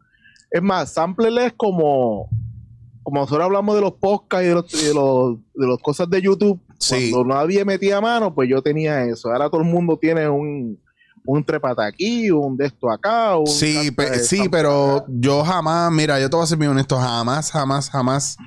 Es 0.50 0.64
más, 0.64 0.92
Sampler 0.94 1.38
es 1.46 1.54
como, 1.56 2.28
como 3.04 3.20
nosotros 3.22 3.46
hablamos 3.46 3.76
de 3.76 3.82
los 3.82 3.94
podcasts 3.94 4.46
y 4.46 4.48
de 4.48 4.54
los, 4.56 4.72
de 4.72 4.94
los, 4.96 5.38
de 5.54 5.68
las 5.68 5.78
cosas 5.80 6.10
de 6.10 6.22
YouTube. 6.22 6.60
Sí. 6.80 7.12
Cuando 7.12 7.36
nadie 7.36 7.64
metía 7.66 8.02
mano, 8.02 8.34
pues 8.34 8.50
yo 8.50 8.64
tenía 8.64 9.04
eso. 9.04 9.30
Ahora 9.32 9.50
todo 9.50 9.62
el 9.62 9.68
mundo 9.68 9.98
tiene 10.02 10.28
un, 10.28 10.80
un 11.26 11.44
trepata 11.44 11.86
aquí, 11.86 12.30
un 12.32 12.56
de 12.58 12.68
esto 12.68 12.90
acá. 12.90 13.38
Un 13.38 13.48
Sí, 13.48 13.74
canta 13.96 13.96
pe- 13.96 14.10
de 14.18 14.24
sí, 14.24 14.50
pero 14.50 14.98
acá. 14.98 15.06
yo 15.10 15.44
jamás, 15.44 15.92
mira, 15.92 16.20
yo 16.20 16.30
te 16.30 16.36
voy 16.36 16.44
a 16.44 16.48
ser 16.48 16.58
bien 16.58 16.72
honesto, 16.72 16.98
jamás, 16.98 17.52
jamás, 17.52 17.90
jamás 17.90 18.38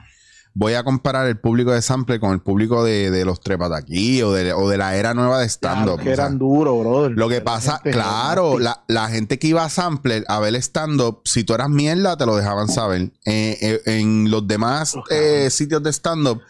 voy 0.54 0.74
a 0.74 0.84
comparar 0.84 1.26
el 1.28 1.38
público 1.40 1.72
de 1.72 1.80
Sample 1.80 2.20
con 2.20 2.32
el 2.32 2.40
público 2.40 2.84
de, 2.84 3.10
de 3.10 3.24
los 3.24 3.40
Trepataquí 3.40 4.20
o 4.22 4.32
de, 4.32 4.52
o 4.52 4.68
de 4.68 4.76
la 4.76 4.96
era 4.96 5.14
nueva 5.14 5.38
de 5.40 5.48
stand-up. 5.48 5.94
Claro, 5.94 6.02
que 6.04 6.12
eran 6.12 6.38
duros, 6.38 6.78
brother. 6.80 7.12
Lo 7.12 7.28
que 7.30 7.40
pasa, 7.40 7.78
gente 7.82 7.92
claro, 7.92 8.58
la, 8.58 8.84
la 8.86 9.08
gente 9.08 9.38
que 9.38 9.46
iba 9.46 9.64
a 9.64 9.70
Sampler 9.70 10.24
a 10.28 10.40
ver 10.40 10.54
stand-up, 10.56 11.22
si 11.24 11.44
tú 11.44 11.54
eras 11.54 11.70
mierda, 11.70 12.18
te 12.18 12.26
lo 12.26 12.36
dejaban 12.36 12.68
saber. 12.68 13.12
Eh, 13.24 13.56
eh, 13.62 13.80
en 13.86 14.30
los 14.30 14.46
demás 14.46 14.94
eh, 15.08 15.48
sitios 15.50 15.82
de 15.82 15.90
stand-up, 15.90 16.42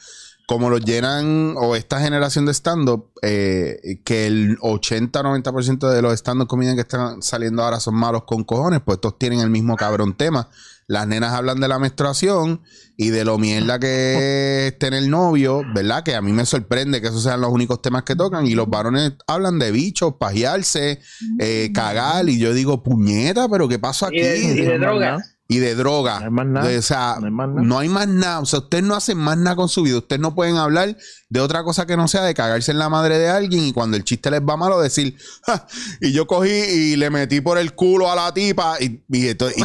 como 0.52 0.68
los 0.68 0.84
llenan, 0.84 1.54
o 1.56 1.76
esta 1.76 1.98
generación 1.98 2.44
de 2.44 2.52
stand-up, 2.52 3.10
eh, 3.22 4.02
que 4.04 4.26
el 4.26 4.58
80-90% 4.58 5.88
de 5.88 6.02
los 6.02 6.12
stand-up 6.12 6.46
comedians 6.46 6.74
que 6.76 6.82
están 6.82 7.22
saliendo 7.22 7.62
ahora 7.62 7.80
son 7.80 7.94
malos 7.94 8.24
con 8.24 8.44
cojones, 8.44 8.82
pues 8.84 8.96
estos 8.96 9.18
tienen 9.18 9.40
el 9.40 9.48
mismo 9.48 9.76
cabrón 9.76 10.14
tema. 10.14 10.50
Las 10.88 11.06
nenas 11.06 11.32
hablan 11.32 11.58
de 11.58 11.68
la 11.68 11.78
menstruación 11.78 12.60
y 12.98 13.08
de 13.08 13.24
lo 13.24 13.38
mierda 13.38 13.78
que 13.78 14.66
es 14.66 14.78
tener 14.78 15.08
novio, 15.08 15.62
¿verdad? 15.74 16.02
Que 16.02 16.16
a 16.16 16.20
mí 16.20 16.32
me 16.32 16.44
sorprende 16.44 17.00
que 17.00 17.06
esos 17.06 17.22
sean 17.22 17.40
los 17.40 17.50
únicos 17.50 17.80
temas 17.80 18.02
que 18.02 18.14
tocan. 18.14 18.46
Y 18.46 18.54
los 18.54 18.68
varones 18.68 19.12
hablan 19.26 19.58
de 19.58 19.70
bichos, 19.70 20.16
pajearse, 20.20 21.00
eh, 21.38 21.70
cagar. 21.72 22.28
Y 22.28 22.38
yo 22.38 22.52
digo, 22.52 22.82
puñeta, 22.82 23.48
pero 23.48 23.68
¿qué 23.68 23.78
pasó 23.78 24.04
aquí? 24.04 24.18
Y 24.18 24.22
de, 24.22 24.38
y 24.38 24.60
de 24.66 24.78
drogas. 24.78 25.22
Y 25.52 25.58
de 25.58 25.74
droga. 25.74 26.18
No 26.20 26.24
hay 26.26 26.30
más 26.30 26.46
nada. 26.46 26.78
O 26.78 26.82
sea, 26.82 27.16
No 27.20 27.26
hay 27.26 27.32
más 27.32 27.48
nada. 27.48 27.62
no 27.62 27.78
hay 27.78 27.88
más 27.88 28.08
nada. 28.08 28.40
O 28.40 28.46
sea, 28.46 28.58
ustedes 28.60 28.84
no 28.84 28.94
hacen 28.94 29.18
más 29.18 29.36
nada 29.38 29.56
con 29.56 29.68
su 29.68 29.82
vida. 29.82 29.98
Ustedes 29.98 30.20
no 30.20 30.34
pueden 30.34 30.56
hablar 30.56 30.96
de 31.28 31.40
otra 31.40 31.62
cosa 31.64 31.86
que 31.86 31.96
no 31.96 32.08
sea 32.08 32.22
de 32.22 32.34
cagarse 32.34 32.72
en 32.72 32.78
la 32.78 32.88
madre 32.88 33.18
de 33.18 33.28
alguien 33.28 33.64
y 33.64 33.72
cuando 33.72 33.96
el 33.96 34.04
chiste 34.04 34.30
les 34.30 34.40
va 34.40 34.56
malo 34.56 34.80
decir, 34.80 35.16
"Ja, 35.46 35.66
y 36.00 36.12
yo 36.12 36.26
cogí 36.26 36.50
y 36.50 36.96
le 36.96 37.10
metí 37.10 37.40
por 37.40 37.58
el 37.58 37.74
culo 37.74 38.10
a 38.10 38.14
la 38.16 38.32
tipa 38.34 38.76
y, 38.80 39.02
y 39.08 39.26
esto- 39.28 39.50
y- 39.50 39.62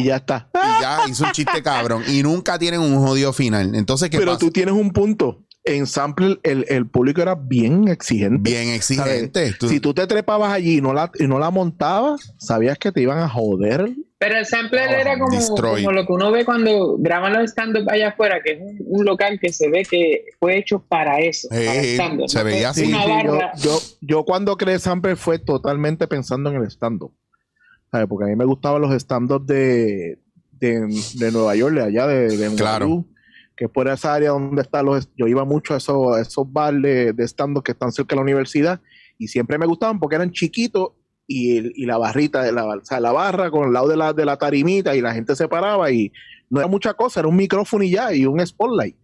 Y 0.00 0.04
ya 0.04 0.16
está. 0.16 0.50
y 0.54 0.82
ya 0.82 0.98
hizo 1.08 1.24
un 1.24 1.32
chiste 1.32 1.62
cabrón. 1.62 2.02
Y 2.06 2.22
nunca 2.22 2.58
tienen 2.58 2.80
un 2.80 2.98
jodido 2.98 3.32
final. 3.32 3.74
Entonces, 3.74 4.10
¿qué 4.10 4.18
Pero 4.18 4.32
pasa? 4.32 4.40
tú 4.40 4.50
tienes 4.50 4.74
un 4.74 4.90
punto. 4.92 5.44
En 5.76 5.86
Sample 5.86 6.38
el, 6.42 6.64
el 6.68 6.86
público 6.86 7.20
era 7.22 7.34
bien 7.34 7.88
exigente. 7.88 8.50
Bien 8.50 8.68
exigente. 8.70 9.52
Tú- 9.58 9.68
Si 9.68 9.80
tú 9.80 9.92
te 9.94 10.06
trepabas 10.06 10.52
allí 10.52 10.78
y 10.78 10.80
no 10.80 10.92
la, 10.94 11.10
y 11.18 11.26
no 11.26 11.38
la 11.38 11.50
montabas, 11.50 12.34
sabías 12.38 12.78
que 12.78 12.90
te 12.92 13.00
iban 13.02 13.18
a 13.18 13.28
joder. 13.28 13.90
Pero 14.20 14.36
el 14.36 14.46
sampler 14.46 14.88
Oh, 14.88 15.00
era 15.00 15.18
como, 15.18 15.92
lo 15.92 16.04
que 16.06 16.12
uno 16.12 16.32
ve 16.32 16.44
cuando 16.44 16.96
graban 16.98 17.32
los 17.34 17.50
stand-up 17.50 17.88
allá 17.88 18.08
afuera, 18.08 18.40
que 18.42 18.52
es 18.54 18.58
un, 18.60 18.76
un 18.86 19.04
local 19.04 19.38
que 19.40 19.52
se 19.52 19.68
ve 19.70 19.84
que 19.84 20.24
fue 20.40 20.58
hecho 20.58 20.80
para 20.80 21.20
eso. 21.20 21.46
Eh, 21.52 21.66
para 21.66 21.82
stand-up. 21.82 22.28
se 22.28 22.42
veía 22.42 22.70
así. 22.70 22.86
Sí, 22.86 22.92
yo, 23.24 23.38
yo, 23.62 23.78
yo 24.00 24.24
cuando 24.24 24.56
creé 24.56 24.78
Sample 24.80 25.14
fue 25.14 25.38
totalmente 25.38 26.08
pensando 26.08 26.50
en 26.50 26.56
el 26.56 26.66
stand-up. 26.68 27.12
¿Sabes? 27.92 28.06
Porque 28.08 28.24
a 28.24 28.28
mí 28.28 28.36
me 28.36 28.44
gustaban 28.44 28.82
los 28.82 28.92
stand-up 28.94 29.46
de, 29.46 30.18
de, 30.52 30.86
de 31.14 31.30
Nueva 31.32 31.54
York, 31.54 31.74
de 31.76 31.82
allá 31.84 32.06
de, 32.08 32.36
de 32.36 32.56
Claro. 32.56 33.04
Que 33.58 33.68
por 33.68 33.88
esa 33.88 34.14
área 34.14 34.30
donde 34.30 34.62
están 34.62 34.86
los... 34.86 35.10
Yo 35.16 35.26
iba 35.26 35.44
mucho 35.44 35.74
a 35.74 35.78
esos, 35.78 36.16
a 36.16 36.20
esos 36.20 36.46
de, 36.80 37.12
de 37.12 37.24
stand-up 37.24 37.64
que 37.64 37.72
están 37.72 37.90
cerca 37.90 38.14
de 38.14 38.16
la 38.16 38.22
universidad 38.22 38.80
y 39.18 39.26
siempre 39.26 39.58
me 39.58 39.66
gustaban 39.66 39.98
porque 39.98 40.14
eran 40.14 40.30
chiquitos 40.30 40.92
y, 41.26 41.82
y 41.82 41.84
la 41.84 41.98
barrita, 41.98 42.42
de 42.44 42.52
la, 42.52 42.64
o 42.66 42.84
sea, 42.84 43.00
la 43.00 43.10
barra 43.10 43.50
con 43.50 43.66
el 43.66 43.72
lado 43.72 43.88
de 43.88 43.96
la, 43.96 44.12
de 44.12 44.24
la 44.24 44.36
tarimita 44.36 44.94
y 44.94 45.00
la 45.00 45.12
gente 45.12 45.34
se 45.34 45.48
paraba 45.48 45.90
y 45.90 46.12
no 46.48 46.60
era 46.60 46.68
mucha 46.68 46.94
cosa, 46.94 47.18
era 47.18 47.28
un 47.28 47.34
micrófono 47.34 47.82
y 47.82 47.90
ya, 47.90 48.14
y 48.14 48.26
un 48.26 48.44
spotlight. 48.46 48.96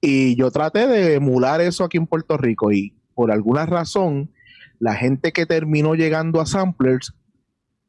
Y 0.00 0.34
yo 0.36 0.50
traté 0.50 0.88
de 0.88 1.14
emular 1.14 1.60
eso 1.60 1.84
aquí 1.84 1.98
en 1.98 2.06
Puerto 2.06 2.38
Rico 2.38 2.72
y 2.72 2.96
por 3.14 3.30
alguna 3.30 3.66
razón 3.66 4.32
la 4.80 4.94
gente 4.94 5.32
que 5.32 5.44
terminó 5.44 5.94
llegando 5.94 6.40
a 6.40 6.46
Samplers 6.46 7.14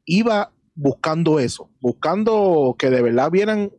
iba 0.04 0.52
buscando 0.74 1.38
eso, 1.38 1.70
buscando 1.80 2.76
que 2.78 2.90
de 2.90 3.00
verdad 3.00 3.30
vieran 3.30 3.72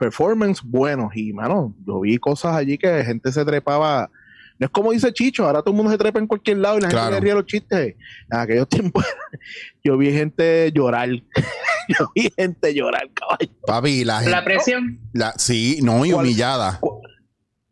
performance 0.00 0.60
buenos 0.64 1.14
y 1.14 1.32
mano, 1.32 1.74
yo 1.86 2.00
vi 2.00 2.16
cosas 2.18 2.56
allí 2.56 2.76
que 2.78 3.04
gente 3.04 3.30
se 3.30 3.44
trepaba 3.44 4.10
no 4.58 4.66
es 4.66 4.72
como 4.72 4.92
dice 4.92 5.10
Chicho, 5.10 5.46
ahora 5.46 5.62
todo 5.62 5.70
el 5.70 5.76
mundo 5.78 5.90
se 5.90 5.96
trepa 5.96 6.18
en 6.18 6.26
cualquier 6.26 6.58
lado 6.58 6.76
y 6.76 6.82
la 6.82 6.88
Claro. 6.88 7.04
gente 7.06 7.20
le 7.20 7.24
ríe 7.24 7.34
los 7.34 7.46
chistes. 7.46 7.94
En 8.30 8.38
aquellos 8.38 8.68
tiempos 8.68 9.04
yo 9.82 9.96
vi 9.96 10.12
gente 10.12 10.70
llorar. 10.74 11.08
yo 11.88 12.10
vi 12.14 12.30
gente 12.36 12.74
llorar, 12.74 13.08
caballo. 13.14 13.48
Papi, 13.66 14.04
la 14.04 14.16
gente. 14.16 14.30
La 14.30 14.44
presión. 14.44 14.98
la- 15.14 15.32
sí, 15.38 15.78
no, 15.82 16.04
y 16.04 16.12
humillada. 16.12 16.78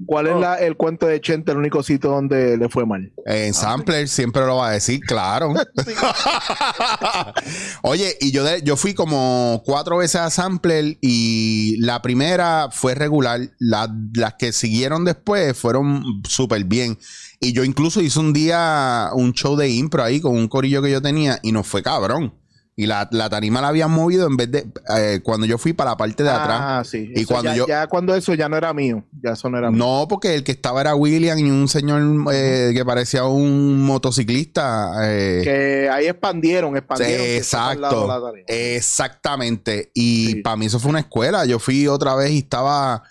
¿Cuál 0.06 0.28
Oh. 0.28 0.34
es 0.36 0.40
la- 0.40 0.54
el 0.56 0.76
cuento 0.76 1.06
de 1.06 1.20
Chente, 1.20 1.50
el 1.52 1.58
único 1.58 1.82
sitio 1.82 2.10
donde 2.10 2.56
le 2.56 2.68
fue 2.68 2.86
mal? 2.86 3.12
En 3.26 3.52
Sampler 3.52 4.08
siempre 4.08 4.46
lo 4.46 4.56
va 4.58 4.68
a 4.68 4.72
decir, 4.72 5.00
claro. 5.00 5.52
Oye, 7.82 8.16
y 8.20 8.30
yo, 8.30 8.44
de- 8.44 8.62
yo 8.62 8.76
fui 8.76 8.94
como 8.94 9.62
cuatro 9.64 9.98
veces 9.98 10.20
a 10.20 10.30
Sampler 10.30 10.98
y 11.00 11.76
la 11.80 12.02
primera 12.02 12.68
fue 12.70 12.94
regular. 12.94 13.40
La- 13.58 13.92
las 14.14 14.34
que 14.34 14.52
siguieron 14.52 15.04
después 15.04 15.56
fueron 15.56 16.02
súper 16.28 16.64
bien. 16.64 16.98
Y 17.40 17.52
yo 17.52 17.64
incluso 17.64 18.00
hice 18.00 18.18
un 18.18 18.32
día 18.32 19.10
un 19.14 19.32
show 19.32 19.56
de 19.56 19.68
impro 19.70 20.02
ahí 20.02 20.20
con 20.20 20.36
un 20.36 20.48
corillo 20.48 20.82
que 20.82 20.90
yo 20.90 21.00
tenía 21.02 21.38
y 21.42 21.52
nos 21.52 21.66
fue 21.66 21.82
cabrón. 21.82 22.34
Y 22.80 22.87
la, 22.87 23.08
la 23.11 23.28
tarima 23.28 23.61
la 23.61 23.68
habían 23.68 23.90
movido 23.90 24.28
en 24.28 24.37
vez 24.37 24.52
de 24.52 24.64
eh, 24.97 25.18
cuando 25.25 25.47
yo 25.47 25.58
fui 25.58 25.73
para 25.73 25.90
la 25.90 25.97
parte 25.97 26.23
de 26.23 26.30
atrás. 26.30 26.61
Ah, 26.62 26.82
sí. 26.88 27.11
Y 27.12 27.23
Eso 27.23 27.35
cuando 27.35 27.50
ya, 27.50 27.56
yo- 27.56 27.66
ya 27.66 27.87
cuando 27.88 28.14
eso 28.14 28.35
ya 28.35 28.49
no 28.49 28.56
era 28.56 28.73
mío. 28.73 29.04
Ya 29.20 29.32
eso 29.32 29.50
no 29.50 29.58
era 29.58 29.68
mío. 29.73 29.78
No, 29.85 30.06
porque 30.08 30.37
el 30.37 30.44
que 30.44 30.52
estaba 30.52 30.80
era 30.80 30.94
William 30.94 31.37
y 31.40 31.50
un 31.50 31.66
señor 31.66 32.00
eh, 32.32 32.70
que 32.73 32.85
parecía 32.85 33.25
un 33.25 33.82
motociclista. 33.82 34.92
eh, 35.02 35.40
Que 35.42 35.90
ahí 35.90 36.06
expandieron, 36.06 36.76
expandieron. 36.76 37.26
Exacto, 37.26 38.32
exactamente. 38.47 39.90
Y 39.94 40.26
Sí. 40.26 40.35
para 40.37 40.56
mí 40.56 40.66
eso 40.66 40.78
fue 40.78 40.90
una 40.90 41.00
escuela. 41.00 41.44
Yo 41.47 41.58
fui 41.58 41.87
otra 41.88 42.14
vez 42.14 42.30
y 42.30 42.38
estaba 42.38 43.02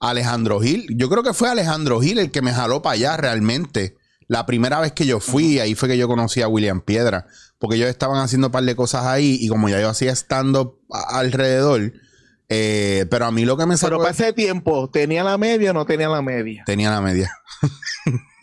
Alejandro 0.00 0.60
Gil. 0.60 0.86
Yo 0.96 1.08
creo 1.08 1.22
que 1.22 1.32
fue 1.34 1.48
Alejandro 1.48 2.00
Gil 2.00 2.18
el 2.18 2.30
que 2.30 2.42
me 2.42 2.52
jaló 2.52 2.82
para 2.82 2.94
allá 2.94 3.16
realmente. 3.16 3.96
La 4.26 4.46
primera 4.46 4.80
vez 4.80 4.92
que 4.92 5.06
yo 5.06 5.20
fui, 5.20 5.60
ahí 5.60 5.74
fue 5.74 5.88
que 5.88 5.98
yo 5.98 6.08
conocí 6.08 6.40
a 6.42 6.48
William 6.48 6.80
Piedra. 6.80 7.26
Porque 7.58 7.76
ellos 7.76 7.88
estaban 7.88 8.18
haciendo 8.22 8.48
un 8.48 8.52
par 8.52 8.64
de 8.64 8.76
cosas 8.76 9.04
ahí 9.06 9.38
y 9.40 9.48
como 9.48 9.68
ya 9.68 9.80
yo 9.80 9.88
hacía 9.88 10.12
stand-up 10.12 10.80
a- 10.92 11.18
alrededor, 11.18 11.92
eh, 12.48 13.06
pero 13.10 13.24
a 13.26 13.30
mí 13.30 13.44
lo 13.44 13.56
que 13.56 13.64
me 13.66 13.76
Pero 13.76 13.78
sacó... 13.78 13.98
para 13.98 14.10
ese 14.10 14.32
tiempo, 14.32 14.90
¿tenía 14.90 15.24
la 15.24 15.38
media 15.38 15.70
o 15.70 15.74
no 15.74 15.86
tenía 15.86 16.08
la 16.08 16.20
media? 16.20 16.62
Tenía 16.66 16.90
la 16.90 17.00
media. 17.00 17.32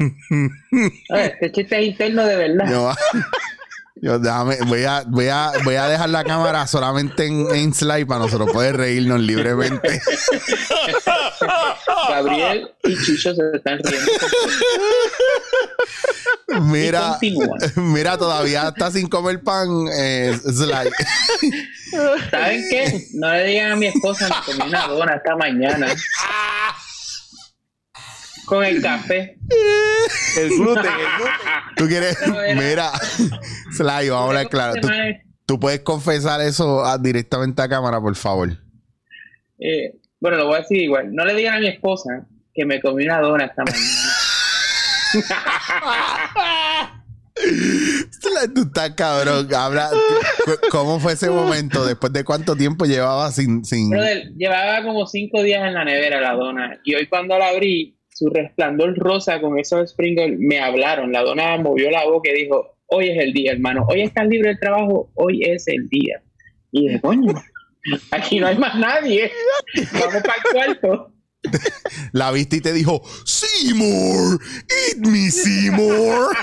Oye, 1.10 1.26
Este 1.34 1.52
chiste 1.52 1.80
es 1.80 1.88
interno 1.90 2.24
de 2.26 2.36
verdad. 2.36 2.66
Yo, 2.70 2.92
yo 3.96 4.20
déjame, 4.20 4.58
voy 4.68 4.84
a, 4.84 5.04
voy 5.08 5.28
a, 5.28 5.52
voy 5.64 5.76
a 5.76 5.88
dejar 5.88 6.10
la 6.10 6.24
cámara 6.24 6.66
solamente 6.68 7.26
en, 7.26 7.48
en 7.54 7.74
slide 7.74 8.06
para 8.08 8.22
nosotros 8.22 8.52
poder 8.52 8.78
reírnos 8.78 9.20
libremente. 9.20 10.02
Gabriel 12.10 12.72
y 12.84 12.98
Chicho 13.04 13.34
se 13.36 13.42
están 13.56 13.80
riendo. 13.84 14.12
Mira, 16.62 17.18
mira, 17.76 18.18
todavía 18.18 18.70
está 18.70 18.92
sin 18.92 19.08
comer 19.08 19.42
pan. 19.42 19.68
eh, 19.94 20.38
slide. 20.44 20.92
¿Saben 22.30 22.66
qué? 22.70 23.08
No 23.14 23.32
le 23.32 23.44
digan 23.46 23.72
a 23.74 23.76
mi 23.76 23.88
esposa, 23.88 24.28
me 24.30 24.36
comí 24.54 24.70
una 24.70 24.88
dona 24.88 25.16
esta 25.16 25.36
mañana. 25.36 25.88
Con 28.46 28.64
el 28.66 28.82
café. 28.82 29.38
El 30.38 30.50
gluten, 30.50 30.86
el 30.86 30.92
gluten. 31.18 31.42
Tú 31.78 31.88
quieres, 31.88 32.18
mira, 32.56 32.92
slide, 33.82 34.10
vamos 34.10 34.26
a 34.26 34.28
hablar 34.28 34.50
claro. 34.50 34.82
Tú, 34.82 34.88
tú 35.46 35.60
puedes 35.60 35.82
confesar 35.82 36.42
eso 36.42 36.84
ah, 36.86 36.98
directamente 36.98 37.62
a 37.62 37.70
cámara, 37.70 38.00
por 38.00 38.16
favor. 38.16 38.50
Eh, 39.60 39.96
bueno, 40.20 40.38
lo 40.38 40.48
voy 40.48 40.56
a 40.56 40.60
decir 40.60 40.82
igual. 40.82 41.14
No 41.14 41.26
le 41.26 41.36
digan 41.36 41.56
a 41.56 41.60
mi 41.60 41.68
esposa 41.68 42.28
que 42.54 42.66
me 42.66 42.82
comí 42.82 43.06
una 43.06 43.20
dona 43.20 43.46
esta 43.46 43.64
mañana. 43.64 43.82
Tú 48.54 48.62
estás 48.62 48.92
cabrón. 48.92 49.48
Habla, 49.54 49.90
¿Cómo 50.70 51.00
fue 51.00 51.14
ese 51.14 51.30
momento? 51.30 51.86
¿Después 51.86 52.14
de 52.14 52.24
cuánto 52.24 52.56
tiempo 52.56 52.86
llevaba 52.86 53.32
sin... 53.32 53.64
sin... 53.66 53.90
Brother, 53.90 54.32
llevaba 54.36 54.84
como 54.84 55.08
cinco 55.08 55.42
días 55.42 55.66
en 55.66 55.74
la 55.74 55.86
nevera 55.86 56.22
la 56.22 56.34
dona. 56.34 56.80
Y 56.84 56.96
hoy 56.96 57.08
cuando 57.08 57.38
la 57.38 57.50
abrí, 57.50 57.98
su 58.10 58.30
resplandor 58.30 58.96
rosa 58.98 59.42
con 59.42 59.58
esos 59.58 59.92
sprinkles 59.92 60.38
me 60.40 60.60
hablaron. 60.60 61.12
La 61.12 61.22
dona 61.22 61.58
movió 61.58 61.90
la 61.90 62.06
boca 62.06 62.30
y 62.30 62.44
dijo, 62.44 62.71
hoy 62.92 63.10
es 63.10 63.18
el 63.24 63.34
día, 63.34 63.54
hermano. 63.54 63.86
Hoy 63.90 64.02
estás 64.02 64.28
libre 64.28 64.50
del 64.50 64.60
trabajo, 64.60 65.12
hoy 65.16 65.44
es 65.44 65.68
el 65.68 65.88
día. 65.90 66.22
Y 66.72 66.88
dije, 66.88 67.02
coño, 67.02 67.34
aquí 68.12 68.40
no 68.40 68.48
hay 68.48 68.58
más 68.58 68.76
nadie. 68.76 69.32
Vamos 69.94 70.22
para 70.22 70.36
el 70.36 70.78
cuarto. 70.80 71.14
La 72.12 72.32
viste 72.32 72.58
y 72.58 72.62
te 72.62 72.72
dijo, 72.72 73.02
Seymour, 73.26 74.40
eat 74.90 75.08
me 75.08 75.32
Seymour. 75.32 76.36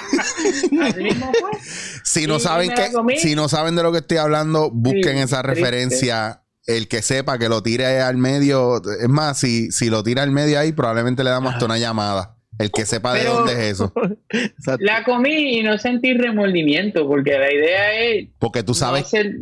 Si 2.02 2.26
no 2.26 2.38
saben 2.38 2.70
que, 2.70 3.18
si 3.18 3.34
no 3.34 3.48
saben 3.48 3.76
de 3.76 3.82
lo 3.82 3.92
que 3.92 3.98
estoy 3.98 4.16
hablando, 4.16 4.70
busquen 4.72 5.16
Sí, 5.16 5.22
esa 5.22 5.42
triste. 5.42 5.60
referencia. 5.60 6.42
El 6.66 6.88
que 6.88 7.00
sepa 7.00 7.38
que 7.38 7.48
lo 7.48 7.62
tire 7.62 8.00
al 8.00 8.16
medio, 8.18 8.82
es 9.00 9.08
más, 9.08 9.38
si, 9.38 9.70
si 9.70 9.88
lo 9.88 10.02
tira 10.02 10.22
al 10.22 10.30
medio 10.30 10.58
ahí, 10.58 10.72
probablemente 10.72 11.24
le 11.24 11.30
damos 11.30 11.52
hasta 11.54 11.64
una 11.64 11.78
llamada. 11.78 12.37
El 12.58 12.70
que 12.72 12.84
sepa 12.86 13.14
de 13.14 13.24
dónde 13.24 13.52
es 13.52 13.58
eso. 13.58 13.92
Exacto. 14.28 14.84
La 14.84 15.04
comí 15.04 15.58
y 15.58 15.62
no 15.62 15.78
sentí 15.78 16.12
remordimiento, 16.14 17.06
porque 17.06 17.38
la 17.38 17.52
idea 17.52 18.00
es 18.00 18.28
Porque 18.38 18.62
tú 18.62 18.72
no 18.72 18.74
sabes, 18.74 19.04
hacer 19.04 19.36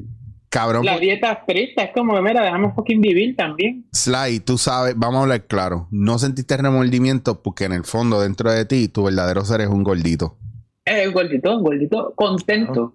cabrón, 0.50 0.84
la 0.84 0.98
dieta 0.98 1.32
estricta. 1.32 1.84
Es 1.84 1.92
como, 1.94 2.20
mira, 2.20 2.42
dejamos 2.42 2.74
fucking 2.74 3.00
vivir 3.00 3.34
también. 3.36 3.86
Sly, 3.92 4.40
tú 4.40 4.58
sabes, 4.58 4.94
vamos 4.96 5.18
a 5.18 5.22
hablar 5.22 5.46
claro. 5.46 5.88
No 5.90 6.18
sentiste 6.18 6.56
remordimiento 6.56 7.42
porque 7.42 7.64
en 7.64 7.72
el 7.72 7.84
fondo, 7.84 8.20
dentro 8.20 8.52
de 8.52 8.64
ti, 8.64 8.88
tu 8.88 9.04
verdadero 9.04 9.44
ser 9.44 9.62
es 9.62 9.68
un 9.68 9.82
gordito. 9.82 10.36
Eh, 10.84 11.08
gordito, 11.08 11.58
gordito, 11.58 12.12
contento. 12.14 12.94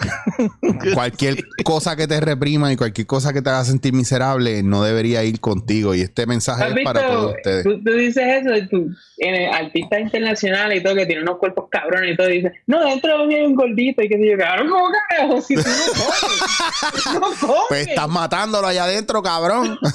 Cualquier 0.94 1.44
cosa 1.64 1.96
que 1.96 2.06
te 2.06 2.20
reprima 2.20 2.72
y 2.72 2.76
cualquier 2.76 3.06
cosa 3.06 3.32
que 3.32 3.42
te 3.42 3.50
haga 3.50 3.64
sentir 3.64 3.92
miserable 3.92 4.62
no 4.62 4.82
debería 4.82 5.24
ir 5.24 5.40
contigo. 5.40 5.94
Y 5.94 6.00
este 6.00 6.26
mensaje 6.26 6.64
¿Has 6.64 6.76
es 6.76 6.84
para 6.84 7.06
todos 7.06 7.34
ustedes. 7.36 7.64
Tú, 7.64 7.82
tú 7.82 7.92
dices 7.92 8.24
eso, 8.26 8.56
y 8.56 8.68
tú, 8.68 8.90
en 9.18 9.34
el 9.34 9.52
artistas 9.52 10.00
internacionales 10.00 10.80
y 10.80 10.82
todo, 10.82 10.94
que 10.94 11.06
tienen 11.06 11.24
unos 11.24 11.38
cuerpos 11.38 11.66
cabrones 11.70 12.14
y 12.14 12.16
todo, 12.16 12.30
y 12.30 12.36
dices, 12.36 12.52
no, 12.66 12.84
dentro 12.84 13.18
de 13.18 13.26
mí 13.26 13.34
hay 13.34 13.46
un 13.46 13.54
gordito, 13.54 14.02
y 14.02 14.08
que 14.08 14.30
yo, 14.30 14.38
cabrón, 14.38 14.68
¿cómo 14.70 14.88
carajo? 15.08 15.40
Si 15.40 15.54
tú 15.54 15.62
no 15.62 16.02
comes, 16.02 17.42
no. 17.42 17.54
Pues 17.68 17.88
estás 17.88 18.08
matándolo 18.08 18.66
allá 18.66 18.84
adentro, 18.84 19.22
cabrón. 19.22 19.78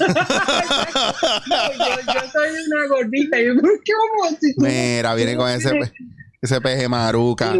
No, 1.46 1.72
yo, 1.72 2.12
yo 2.12 2.20
soy 2.32 2.48
una 2.66 2.88
gordita, 2.88 3.40
y 3.40 3.46
yo, 3.46 3.52
¿pero 3.60 3.74
¿cómo? 4.18 4.36
Si 4.40 4.54
Mira, 4.56 5.14
viene 5.14 5.36
con 5.36 5.48
ese, 5.48 5.70
comes? 5.70 5.92
Ese 6.42 6.60
peje 6.60 6.88
maruca. 6.88 7.54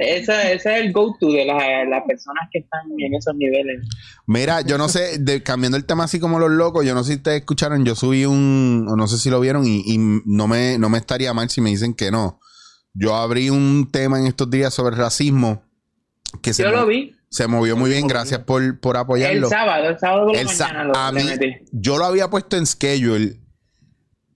Ese, 0.00 0.54
ese 0.54 0.54
es 0.54 0.66
el 0.66 0.92
go-to 0.92 1.28
de 1.30 1.44
las, 1.44 1.62
las 1.88 2.02
personas 2.06 2.48
que 2.52 2.60
están 2.60 2.80
en 2.98 3.14
esos 3.14 3.34
niveles. 3.36 3.86
Mira, 4.26 4.60
yo 4.62 4.78
no 4.78 4.88
sé, 4.88 5.18
de- 5.18 5.42
cambiando 5.42 5.76
el 5.76 5.84
tema 5.84 6.04
así 6.04 6.18
como 6.18 6.38
los 6.38 6.50
locos, 6.50 6.84
yo 6.84 6.94
no 6.94 7.04
sé 7.04 7.12
si 7.12 7.16
ustedes 7.18 7.40
escucharon, 7.40 7.84
yo 7.84 7.94
subí 7.94 8.24
un, 8.24 8.86
o 8.88 8.96
no 8.96 9.06
sé 9.06 9.18
si 9.18 9.30
lo 9.30 9.40
vieron 9.40 9.66
y, 9.66 9.82
y 9.86 9.98
no, 9.98 10.48
me, 10.48 10.78
no 10.78 10.88
me 10.88 10.98
estaría 10.98 11.32
mal 11.34 11.50
si 11.50 11.60
me 11.60 11.70
dicen 11.70 11.94
que 11.94 12.10
no. 12.10 12.40
Yo 12.94 13.14
abrí 13.16 13.50
un 13.50 13.88
tema 13.90 14.18
en 14.18 14.26
estos 14.26 14.50
días 14.50 14.72
sobre 14.74 14.96
racismo 14.96 15.62
que 16.42 16.52
se, 16.52 16.62
Yo 16.62 16.70
mo- 16.70 16.76
lo 16.76 16.86
vi 16.86 17.14
se 17.30 17.46
movió 17.46 17.76
muy 17.78 17.88
bien, 17.88 18.06
gracias 18.06 18.40
por, 18.40 18.78
por 18.80 18.98
apoyarlo. 18.98 19.46
el 19.46 19.50
sábado, 19.50 19.88
el 19.88 19.98
sábado 19.98 20.26
por 20.26 20.34
la 20.34 20.40
El 20.42 20.46
mañana 20.48 20.84
lo, 20.84 20.94
a 20.96 21.12
mí- 21.12 21.22
yo 21.72 21.96
lo 21.96 22.04
había 22.04 22.28
puesto 22.28 22.58
en 22.58 22.66
schedule 22.66 23.40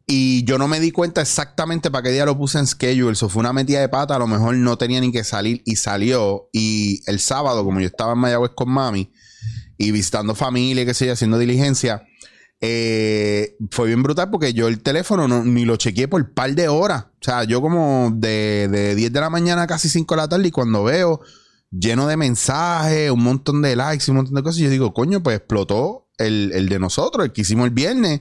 y 0.06 0.44
yo 0.44 0.56
no 0.58 0.68
me 0.68 0.78
di 0.78 0.92
cuenta 0.92 1.20
exactamente 1.20 1.90
para 1.90 2.04
qué 2.04 2.10
día 2.12 2.24
lo 2.24 2.38
puse 2.38 2.58
en 2.58 2.66
schedule. 2.66 3.12
Eso 3.12 3.28
fue 3.28 3.40
una 3.40 3.52
metida 3.52 3.80
de 3.80 3.88
pata, 3.88 4.14
a 4.16 4.18
lo 4.20 4.26
mejor 4.28 4.54
no 4.56 4.78
tenía 4.78 5.00
ni 5.00 5.10
que 5.10 5.24
salir 5.24 5.62
y 5.64 5.76
salió. 5.76 6.48
Y 6.52 7.00
el 7.10 7.18
sábado, 7.18 7.64
como 7.64 7.80
yo 7.80 7.86
estaba 7.86 8.12
en 8.12 8.18
Mayagüez 8.20 8.52
con 8.54 8.70
mami 8.70 9.10
y 9.76 9.90
visitando 9.90 10.34
familia, 10.34 10.84
qué 10.86 10.94
sé 10.94 11.06
yo, 11.06 11.12
haciendo 11.12 11.38
diligencia, 11.38 12.06
eh, 12.60 13.56
fue 13.70 13.88
bien 13.88 14.02
brutal 14.02 14.30
porque 14.30 14.52
yo 14.54 14.68
el 14.68 14.80
teléfono 14.82 15.28
no- 15.28 15.44
ni 15.44 15.64
lo 15.64 15.76
chequeé 15.76 16.08
por 16.08 16.22
un 16.22 16.32
par 16.34 16.54
de 16.54 16.68
horas. 16.68 17.04
O 17.04 17.18
sea, 17.24 17.44
yo 17.44 17.60
como 17.60 18.10
de, 18.14 18.68
de 18.70 18.94
10 18.94 19.12
de 19.12 19.20
la 19.20 19.28
mañana 19.30 19.62
a 19.62 19.66
casi 19.66 19.88
5 19.88 20.14
de 20.14 20.20
la 20.22 20.28
tarde 20.28 20.48
y 20.48 20.50
cuando 20.52 20.84
veo 20.84 21.20
lleno 21.70 22.06
de 22.06 22.16
mensajes, 22.16 23.10
un 23.10 23.22
montón 23.24 23.60
de 23.60 23.76
likes 23.76 24.04
y 24.06 24.10
un 24.12 24.18
montón 24.18 24.34
de 24.36 24.42
cosas, 24.42 24.58
yo 24.60 24.70
digo, 24.70 24.94
coño, 24.94 25.22
pues 25.22 25.36
explotó 25.36 26.08
el, 26.16 26.52
el 26.54 26.68
de 26.68 26.78
nosotros, 26.78 27.26
el 27.26 27.32
que 27.32 27.42
hicimos 27.42 27.66
el 27.66 27.72
viernes. 27.74 28.20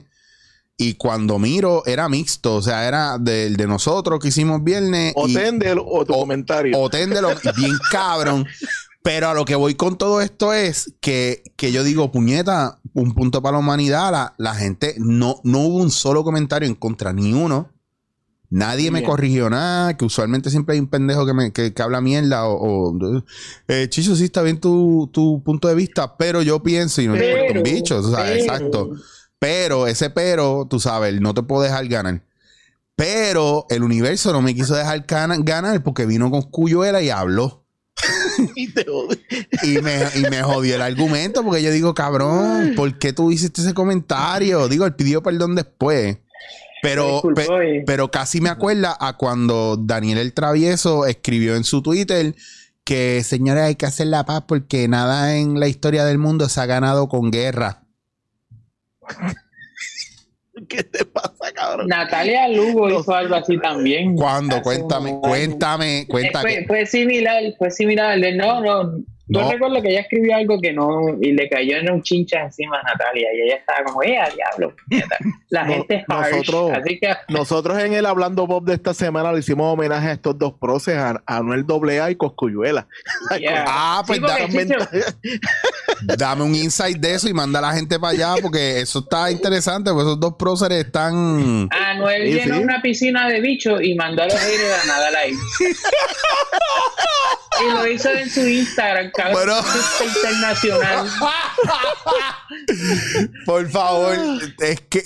Y 0.78 0.94
cuando 0.94 1.38
miro, 1.38 1.82
era 1.86 2.08
mixto, 2.08 2.56
o 2.56 2.62
sea, 2.62 2.86
era 2.86 3.16
del 3.18 3.56
de 3.56 3.66
nosotros 3.66 4.20
que 4.20 4.28
hicimos 4.28 4.62
viernes. 4.62 5.14
O 5.16 5.26
y- 5.26 5.32
Tendel 5.34 5.78
o 5.78 6.04
tu 6.04 6.12
o- 6.12 6.18
comentario. 6.20 6.78
o 6.78 6.90
téndelo 6.90 7.30
bien 7.56 7.72
cabrón. 7.90 8.46
Pero 9.02 9.28
a 9.28 9.34
lo 9.34 9.44
que 9.44 9.54
voy 9.54 9.74
con 9.76 9.96
todo 9.96 10.20
esto 10.20 10.52
es 10.52 10.92
que, 11.00 11.44
que 11.56 11.70
yo 11.72 11.84
digo, 11.84 12.10
puñeta, 12.10 12.80
un 12.92 13.14
punto 13.14 13.40
para 13.40 13.52
la 13.52 13.60
humanidad. 13.60 14.10
La, 14.10 14.34
la 14.36 14.54
gente, 14.54 14.96
no, 14.98 15.40
no 15.44 15.60
hubo 15.60 15.76
un 15.78 15.90
solo 15.92 16.24
comentario 16.24 16.68
en 16.68 16.74
contra, 16.74 17.12
ni 17.12 17.32
uno. 17.32 17.70
Nadie 18.50 18.90
me 18.90 19.02
corrigió 19.02 19.48
nada, 19.50 19.96
que 19.96 20.04
usualmente 20.04 20.50
siempre 20.50 20.74
hay 20.74 20.80
un 20.80 20.86
pendejo 20.88 21.24
que, 21.26 21.34
me, 21.34 21.52
que, 21.52 21.72
que 21.74 21.82
habla 21.82 22.00
mierda 22.00 22.46
o... 22.46 22.90
o, 22.92 23.24
eh, 23.66 23.86
Chicho, 23.88 24.14
sí 24.14 24.24
está 24.24 24.42
bien 24.42 24.60
tu, 24.60 25.08
tu 25.12 25.42
punto 25.42 25.66
de 25.68 25.74
vista, 25.74 26.16
pero 26.16 26.42
yo 26.42 26.62
pienso 26.62 27.00
y 27.02 27.06
no 27.08 27.14
me 27.14 27.24
importa 27.26 27.46
un 27.58 27.62
Pero, 27.64 27.76
bicho, 27.76 27.98
o 27.98 28.02
sea, 28.10 28.24
pero- 28.24 28.34
exacto. 28.40 28.90
Pero 29.38 29.86
ese 29.86 30.10
pero, 30.10 30.66
tú 30.68 30.80
sabes, 30.80 31.20
no 31.20 31.34
te 31.34 31.42
puedo 31.42 31.62
dejar 31.62 31.86
ganar. 31.88 32.22
Pero 32.94 33.66
el 33.68 33.82
universo 33.82 34.32
no 34.32 34.40
me 34.40 34.54
quiso 34.54 34.74
dejar 34.74 35.04
gana- 35.06 35.36
ganar 35.40 35.82
porque 35.82 36.06
vino 36.06 36.30
con 36.30 36.42
Cuyuela 36.42 37.02
y 37.02 37.10
habló. 37.10 37.64
Y 38.54 38.68
te 38.72 38.82
odio. 38.90 39.18
Y 39.62 39.78
me, 39.80 39.98
y 40.14 40.22
me 40.30 40.42
jodió 40.42 40.74
el 40.76 40.82
argumento 40.82 41.42
porque 41.42 41.62
yo 41.62 41.70
digo, 41.70 41.94
cabrón, 41.94 42.72
¿por 42.76 42.98
qué 42.98 43.12
tú 43.14 43.30
hiciste 43.30 43.62
ese 43.62 43.72
comentario? 43.74 44.68
Digo, 44.68 44.84
él 44.86 44.94
pidió 44.94 45.22
perdón 45.22 45.54
después. 45.54 46.18
Pero, 46.82 47.22
pe- 47.34 47.82
pero 47.86 48.10
casi 48.10 48.40
me 48.42 48.50
acuerda 48.50 48.96
a 49.00 49.16
cuando 49.16 49.76
Daniel 49.78 50.18
el 50.18 50.32
Travieso 50.34 51.06
escribió 51.06 51.56
en 51.56 51.64
su 51.64 51.80
Twitter 51.82 52.34
que, 52.84 53.22
señores, 53.24 53.64
hay 53.64 53.74
que 53.76 53.86
hacer 53.86 54.06
la 54.08 54.24
paz 54.24 54.42
porque 54.46 54.86
nada 54.86 55.34
en 55.36 55.58
la 55.58 55.66
historia 55.68 56.04
del 56.04 56.18
mundo 56.18 56.48
se 56.48 56.60
ha 56.60 56.66
ganado 56.66 57.08
con 57.08 57.30
guerra. 57.30 57.82
¿Qué 60.68 60.82
te 60.82 61.04
pasa, 61.04 61.52
cabrón? 61.54 61.86
Natalia 61.88 62.48
Lugo 62.48 62.88
No. 62.88 63.00
hizo 63.00 63.14
algo 63.14 63.34
así 63.34 63.58
también. 63.58 64.16
¿Cuándo? 64.16 64.62
Cuéntame, 64.62 65.20
cuéntame, 65.20 66.06
Eh, 66.54 66.64
fue, 66.66 66.86
similar, 66.86 67.42
fue 67.58 67.70
similar. 67.70 68.18
No, 68.34 68.60
no. 68.62 68.98
Yo 69.28 69.40
No. 69.42 69.50
recuerdo 69.50 69.82
que 69.82 69.88
ella 69.90 70.02
escribió 70.02 70.36
algo 70.36 70.60
que 70.60 70.72
no, 70.72 71.00
y 71.20 71.32
le 71.32 71.48
cayó 71.48 71.76
en 71.78 71.90
un 71.90 72.00
chincha 72.00 72.42
encima 72.42 72.78
a 72.78 72.82
Natalia, 72.84 73.26
y 73.34 73.42
ella 73.42 73.56
estaba 73.56 73.82
como, 73.84 74.00
¡eh, 74.04 74.16
diablo! 74.36 74.72
puñeta". 74.88 75.16
La 75.50 75.64
No, 75.64 75.72
gente 75.74 75.96
es 75.96 76.04
harsh, 76.08 76.30
nosotros- 76.36 76.70
así 76.78 76.98
que 77.00 77.12
Nosotros 77.28 77.78
en 77.82 77.92
el 77.94 78.06
Hablando 78.06 78.46
Pop 78.46 78.64
de 78.64 78.74
esta 78.74 78.94
semana 78.94 79.32
le 79.32 79.40
hicimos 79.40 79.72
homenaje 79.72 80.08
a 80.08 80.12
estos 80.12 80.38
dos 80.38 80.54
proces, 80.60 80.96
a 80.96 81.20
a 81.26 81.36
Anuel 81.38 81.64
AA 81.68 82.12
y 82.12 82.14
Coscuyuela. 82.14 82.86
Yeah. 83.40 83.64
Ah, 83.66 84.04
pues 84.06 84.20
Sí, 84.20 84.24
porque 84.24 84.42
da- 84.64 84.88
Chicho- 84.88 85.18
Dame 86.02 86.42
un 86.42 86.54
insight 86.54 86.98
de 86.98 87.14
eso 87.14 87.28
y 87.28 87.32
manda 87.32 87.58
a 87.58 87.62
la 87.62 87.72
gente 87.72 87.98
para 87.98 88.12
allá 88.12 88.34
porque 88.42 88.80
eso 88.80 88.98
está 89.00 89.30
interesante, 89.30 89.90
porque 89.90 90.04
esos 90.04 90.20
dos 90.20 90.34
próceres 90.38 90.84
están... 90.86 91.68
Anuel 91.70 92.22
Sí, 92.26 92.32
llenó 92.34 92.56
sí. 92.56 92.62
una 92.62 92.82
piscina 92.82 93.28
de 93.28 93.40
bichos 93.40 93.80
y 93.82 93.94
mandó 93.94 94.22
a 94.22 94.26
los 94.26 94.34
haters 94.34 94.84
a 94.84 94.86
nadar 94.86 95.16
ahí. 95.16 95.32
y 97.60 97.72
lo 97.72 97.86
hizo 97.86 98.10
en 98.10 98.28
su 98.30 98.40
Instagram, 98.46 99.10
cabrón. 99.14 99.34
Bueno. 99.34 99.56
Internacional. 100.16 101.08
Por 103.44 103.68
favor, 103.70 104.16
es 104.60 104.80
que... 104.82 105.02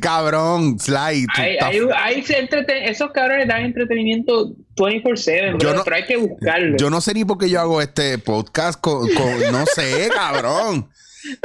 Cabrón, 0.00 0.78
Sly. 0.80 1.26
tú 1.26 1.42
Hay- 1.42 1.52
estás- 1.56 1.68
hay- 1.68 1.80
hay 1.94 2.22
entreten- 2.22 2.88
esos 2.88 3.10
cabrones 3.12 3.46
dan 3.48 3.64
entretenimiento 3.66 4.54
24-7, 4.78 5.52
Yo 5.52 5.58
bro, 5.58 5.74
no- 5.74 5.84
pero 5.84 5.96
hay 5.96 6.06
que 6.06 6.16
buscarlo. 6.16 6.76
Yo 6.78 6.90
no 6.90 7.00
sé 7.00 7.14
ni 7.14 7.24
por 7.24 7.38
qué 7.38 7.50
yo 7.50 7.60
hago 7.60 7.80
este 7.82 8.18
podcast 8.18 8.80
con, 8.80 9.08
con- 9.14 9.52
no 9.52 9.64
sé, 9.66 10.08
cabrón. 10.14 10.88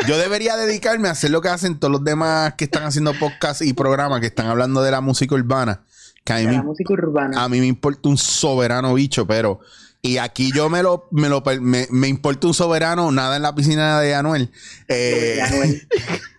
Yo 0.08 0.17
debería 0.17 0.56
dedicarme 0.56 1.08
a 1.08 1.12
hacer 1.12 1.32
lo 1.32 1.41
que 1.41 1.50
hacen 1.50 1.80
todos 1.80 1.91
los 1.91 2.04
demás 2.04 2.54
que 2.58 2.65
están 2.65 2.84
haciendo 2.84 3.13
podcasts 3.19 3.62
y 3.65 3.74
programas 3.74 4.19
que 4.22 4.28
están 4.28 4.46
hablando 4.48 4.82
de 4.84 4.91
la 4.91 5.02
música 5.02 5.36
urbana. 5.36 5.82
Que 6.24 6.34
a 6.34 6.38
mí, 6.38 6.46
me, 6.48 6.62
música 6.63 6.93
urbana. 6.93 7.43
a 7.43 7.50
mí 7.50 7.60
me 7.60 7.65
importa 7.65 8.08
un 8.08 8.17
soberano 8.17 8.93
bicho, 8.93 9.26
pero. 9.28 9.60
Y 10.06 10.17
aquí 10.17 10.52
yo 10.54 10.69
me 10.69 10.84
lo, 10.84 11.08
me 11.12 11.28
lo 11.30 11.41
me, 11.62 11.88
me 11.89 12.08
importa 12.10 12.48
un 12.48 12.54
soberano, 12.54 13.12
nada 13.12 13.38
en 13.38 13.41
la 13.41 13.56
piscina 13.56 14.00
de 14.02 14.13
Anuel. 14.13 14.52
Eh, 14.89 15.34
De 15.36 15.41
Anuel. 15.41 15.88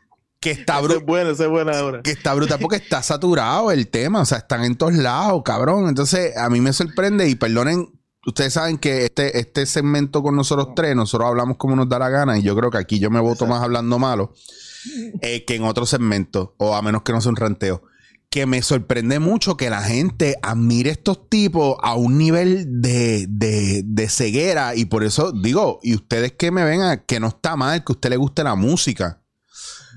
que 0.45 0.51
está 0.51 0.79
brutal. 0.83 1.31
es 1.31 1.41
es 1.41 1.49
buena 1.49 1.79
ahora. 1.79 2.03
Que 2.03 2.11
está 2.11 2.35
brutal 2.35 2.59
porque 2.61 2.77
está 2.77 3.03
saturado 3.03 3.71
el 3.71 3.89
tema, 3.89 4.21
o 4.21 4.25
sea, 4.27 4.39
están 4.39 4.63
en 4.63 4.77
todos 4.77 4.93
lados, 4.93 5.41
cabrón. 5.43 5.89
Entonces, 5.89 6.37
a 6.37 6.51
mí 6.51 6.61
me 6.61 6.75
sorprende 6.75 7.27
y 7.27 7.35
perdonen, 7.35 7.99
ustedes 8.27 8.53
saben 8.53 8.77
que 8.77 9.07
este, 9.07 9.39
este 9.39 9.65
segmento 9.65 10.23
con 10.23 10.37
nosotros 10.37 10.75
tres, 10.77 10.95
nosotros 10.95 11.31
hablamos 11.31 11.57
como 11.57 11.75
nos 11.75 11.89
da 11.89 11.99
la 11.99 12.11
gana 12.11 12.37
y 12.39 12.43
yo 12.43 12.55
creo 12.55 12.71
que 12.71 12.77
aquí 12.77 12.99
yo 12.99 13.09
me 13.11 13.21
voto 13.21 13.47
más 13.47 13.63
hablando 13.63 13.99
malo 13.99 14.35
eh, 15.23 15.47
que 15.47 15.55
en 15.55 15.65
otro 15.65 15.87
segmento, 15.87 16.55
o 16.59 16.75
a 16.75 16.83
menos 16.83 17.01
que 17.05 17.13
no 17.13 17.23
sea 17.23 17.31
un 17.31 17.37
ranteo. 17.37 17.83
que 18.29 18.45
me 18.45 18.61
sorprende 18.61 19.21
mucho 19.21 19.57
que 19.57 19.71
la 19.71 19.83
gente 19.83 20.37
admire 20.43 20.91
estos 20.91 21.31
tipos 21.31 21.79
a 21.81 21.95
un 21.95 22.19
nivel 22.19 22.83
de, 22.83 23.25
de, 23.31 23.83
de 23.83 24.09
ceguera. 24.11 24.75
Y 24.75 24.85
por 24.85 25.05
eso 25.05 25.33
digo, 25.33 25.81
y 25.83 25.95
ustedes 25.95 26.33
que 26.33 26.51
me 26.51 26.65
ven, 26.65 26.83
a, 26.83 27.03
que 27.03 27.19
no 27.19 27.29
está 27.29 27.57
mal 27.57 27.83
que 27.83 27.93
a 27.93 27.95
usted 27.95 28.11
le 28.11 28.19
guste 28.19 28.45
la 28.45 28.57
música. 28.57 29.24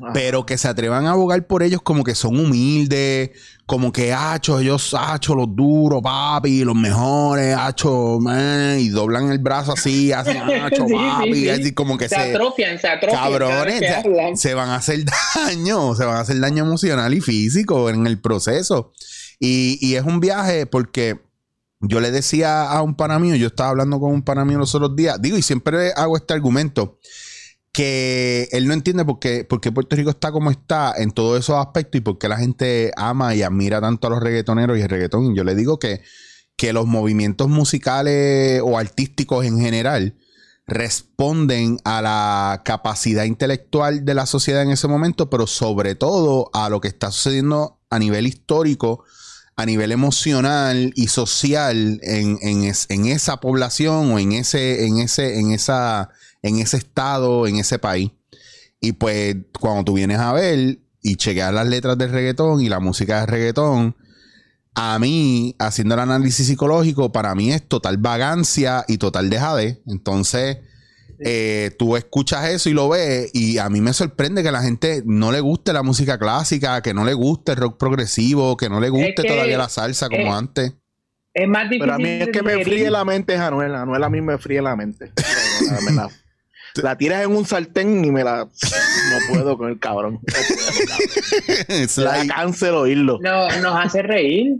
Ajá. 0.02 0.14
Pero 0.14 0.46
que 0.46 0.58
se 0.58 0.68
atrevan 0.68 1.06
a 1.08 1.12
abogar 1.12 1.46
por 1.48 1.64
ellos 1.64 1.82
como 1.82 2.04
que 2.04 2.16
son 2.16 2.40
humildes, 2.40 3.32
como 3.66 3.92
que, 3.92 4.14
hacho, 4.14 4.60
ellos, 4.60 4.96
hacho, 4.98 5.36
los 5.36 5.54
duros, 5.56 6.02
papi, 6.02 6.64
los 6.64 6.76
mejores, 6.76 7.56
hacho, 7.58 8.18
man, 8.20 8.80
y 8.80 8.90
doblan 8.90 9.32
el 9.32 9.40
brazo 9.40 9.74
así, 9.74 10.12
hacen, 10.14 10.38
hacho, 10.38 10.86
Sí, 10.88 10.94
papi, 10.94 11.34
sí. 11.34 11.50
así 11.50 11.74
como 11.74 11.98
que 11.98 12.08
Se 12.08 12.16
se, 12.16 12.22
atrofian, 12.32 12.80
se 12.80 12.88
atrofian. 12.88 13.22
cabrones, 13.24 14.40
se 14.40 14.54
van 14.54 14.70
a 14.70 14.76
hacer 14.76 15.04
daño, 15.36 15.96
se 15.96 16.06
van 16.06 16.18
a 16.18 16.20
hacer 16.22 16.40
daño 16.40 16.64
emocional 16.64 17.14
y 17.14 17.22
físico 17.22 17.90
en 17.90 18.08
el 18.08 18.20
proceso. 18.22 18.94
Y, 19.40 19.78
y 19.82 19.96
es 19.96 20.04
un 20.04 20.20
viaje 20.20 20.66
porque 20.66 21.20
yo 21.80 22.00
le 22.00 22.10
decía 22.12 22.64
a 22.72 22.82
un 22.82 22.96
pana 22.96 23.20
mío, 23.20 23.36
yo 23.36 23.48
estaba 23.48 23.70
hablando 23.70 24.00
con 24.00 24.12
un 24.12 24.24
pana 24.24 24.46
mío 24.46 24.58
los 24.58 24.74
otros 24.74 24.96
días, 24.96 25.22
digo, 25.22 25.38
y 25.38 25.44
siempre 25.44 25.92
hago 25.96 26.18
este 26.18 26.34
argumento, 26.34 26.98
que 27.78 28.50
él 28.54 28.68
no 28.68 28.74
entiende 28.74 29.06
por 29.06 29.20
qué, 29.20 29.46
Puerto 29.46 29.96
Rico 29.96 30.10
está 30.10 30.32
como 30.32 30.50
está 30.50 30.96
en 30.98 31.12
todos 31.12 31.38
esos 31.38 31.58
aspectos 31.64 32.00
y 32.00 32.02
por 32.02 32.18
qué 32.18 32.28
la 32.28 32.38
gente 32.38 32.92
ama 32.98 33.36
y 33.36 33.44
admira 33.44 33.80
tanto 33.80 34.08
a 34.08 34.10
los 34.10 34.20
reggaetoneros 34.20 34.80
y 34.80 34.82
el 34.82 34.90
reggaetón. 34.90 35.36
Yo 35.36 35.44
le 35.44 35.54
digo 35.54 35.78
que, 35.78 36.02
que 36.56 36.74
los 36.74 36.88
movimientos 36.88 37.50
musicales 37.50 38.62
o 38.66 38.80
artísticos 38.80 39.46
en 39.46 39.60
general 39.60 40.16
responden 40.66 41.78
a 41.84 42.02
la 42.02 42.64
capacidad 42.66 43.26
intelectual 43.26 44.06
de 44.06 44.14
la 44.16 44.26
sociedad 44.26 44.64
en 44.64 44.72
ese 44.72 44.88
momento, 44.88 45.30
pero 45.30 45.46
sobre 45.46 45.94
todo 45.94 46.50
a 46.54 46.70
lo 46.70 46.82
que 46.82 46.88
está 46.88 47.12
sucediendo 47.12 47.80
a 47.92 48.00
nivel 48.00 48.26
histórico, 48.26 49.04
a 49.56 49.68
nivel 49.68 49.92
emocional 49.92 50.94
y 50.96 51.10
social 51.10 52.00
en, 52.02 52.40
en 52.42 52.64
es- 52.64 52.88
en 52.90 53.06
esa 53.06 53.38
población 53.38 54.12
o 54.14 54.18
en 54.18 54.32
ese, 54.32 54.88
en 54.88 54.98
ese, 54.98 55.40
en 55.40 55.52
esa, 55.52 56.10
en 56.48 56.60
ese 56.60 56.78
estado, 56.78 57.48
en 57.48 57.58
ese 57.58 57.80
país. 57.80 58.12
Y 58.80 58.94
pues 58.94 59.36
cuando 59.60 59.84
tú 59.86 59.94
vienes 59.94 60.20
a 60.20 60.34
ver 60.34 60.80
y 61.02 61.16
chequear 61.16 61.54
las 61.54 61.68
letras 61.68 61.98
del 61.98 62.12
reggaetón 62.12 62.62
y 62.62 62.70
la 62.70 62.80
música 62.80 63.20
del 63.20 63.28
reggaetón, 63.28 63.96
a 64.76 65.00
mí, 65.00 65.56
haciendo 65.58 65.96
el 65.96 66.02
análisis 66.02 66.46
psicológico, 66.46 67.12
para 67.12 67.34
mí 67.34 67.52
es 67.52 67.68
total 67.68 67.98
vagancia 67.98 68.86
y 68.88 69.00
total 69.00 69.30
dejadez. 69.30 69.80
Entonces, 69.88 70.58
eh, 71.20 71.72
tú 71.80 71.96
escuchas 71.98 72.48
eso 72.50 72.70
y 72.70 72.74
lo 72.74 72.90
ves, 72.90 73.32
y 73.34 73.58
a 73.58 73.70
mí 73.70 73.82
me 73.82 73.94
sorprende 73.94 74.44
que 74.44 74.50
a 74.50 74.52
la 74.52 74.62
gente 74.62 75.02
no 75.04 75.32
le 75.32 75.40
guste 75.40 75.74
la 75.74 75.82
música 75.82 76.20
clásica, 76.20 76.84
que 76.84 76.94
no 76.94 77.06
le 77.06 77.16
guste 77.16 77.54
el 77.54 77.58
rock 77.58 77.78
progresivo, 77.80 78.56
que 78.56 78.70
no 78.70 78.80
le 78.80 78.90
guste 78.90 79.24
que, 79.24 79.28
todavía 79.28 79.58
la 79.58 79.70
salsa 79.70 80.10
como 80.10 80.36
antes. 80.36 80.74
Es 81.34 81.48
más 81.48 81.64
difícil. 81.64 81.80
Pero 81.82 81.94
a 81.94 81.98
mí 81.98 82.10
es 82.10 82.30
que 82.30 82.44
me 82.44 82.64
fríe 82.64 82.92
la 82.92 83.04
mente 83.04 83.36
Anuel. 83.36 83.74
Anuel 83.74 84.04
a 84.04 84.10
mí 84.10 84.22
me 84.22 84.38
fríe 84.38 84.62
la 84.62 84.76
mente. 84.76 85.12
Me 85.86 85.92
la- 85.92 86.10
la 86.84 86.98
tiras 86.98 87.24
en 87.24 87.36
un 87.36 87.46
sartén 87.46 88.04
y 88.04 88.12
me 88.12 88.24
la... 88.24 88.46
No 88.46 89.34
puedo 89.34 89.58
con 89.58 89.70
el 89.70 89.80
cabrón. 89.80 90.14
No 90.14 90.20
puedo, 91.96 92.06
cabrón. 92.06 92.28
Cáncer 92.28 92.74
oírlo. 92.74 93.20
No, 93.22 93.48
nos 93.62 93.86
hace 93.86 94.02
reír. 94.02 94.56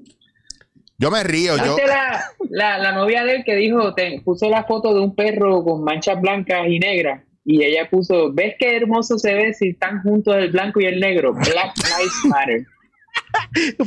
yo 0.98 1.12
me 1.12 1.24
río, 1.24 1.58
yo. 1.58 1.76
¿Viste 1.76 1.88
la, 1.88 2.24
la, 2.50 2.78
la 2.78 2.92
novia 2.94 3.24
de 3.24 3.38
él 3.38 3.44
que 3.46 3.56
dijo, 3.56 3.94
te, 3.94 4.22
puso 4.24 4.50
la 4.50 4.64
foto 4.64 4.94
de 4.94 5.02
un 5.02 5.16
perro 5.16 5.64
con 5.64 5.84
manchas 5.84 6.20
blancas 6.22 6.68
y 6.68 6.80
negras? 6.80 7.24
Y 7.46 7.64
ella 7.64 7.90
puso, 7.90 8.34
¿ves 8.34 8.56
qué 8.60 8.76
hermoso 8.76 9.18
se 9.18 9.34
ve 9.34 9.54
si 9.54 9.70
están 9.70 10.02
juntos 10.04 10.36
el 10.36 10.52
blanco 10.52 10.82
y 10.82 10.86
el 10.86 11.00
negro? 11.00 11.34
Black 11.34 11.74
Lives 11.78 12.26
Matter. 12.26 12.66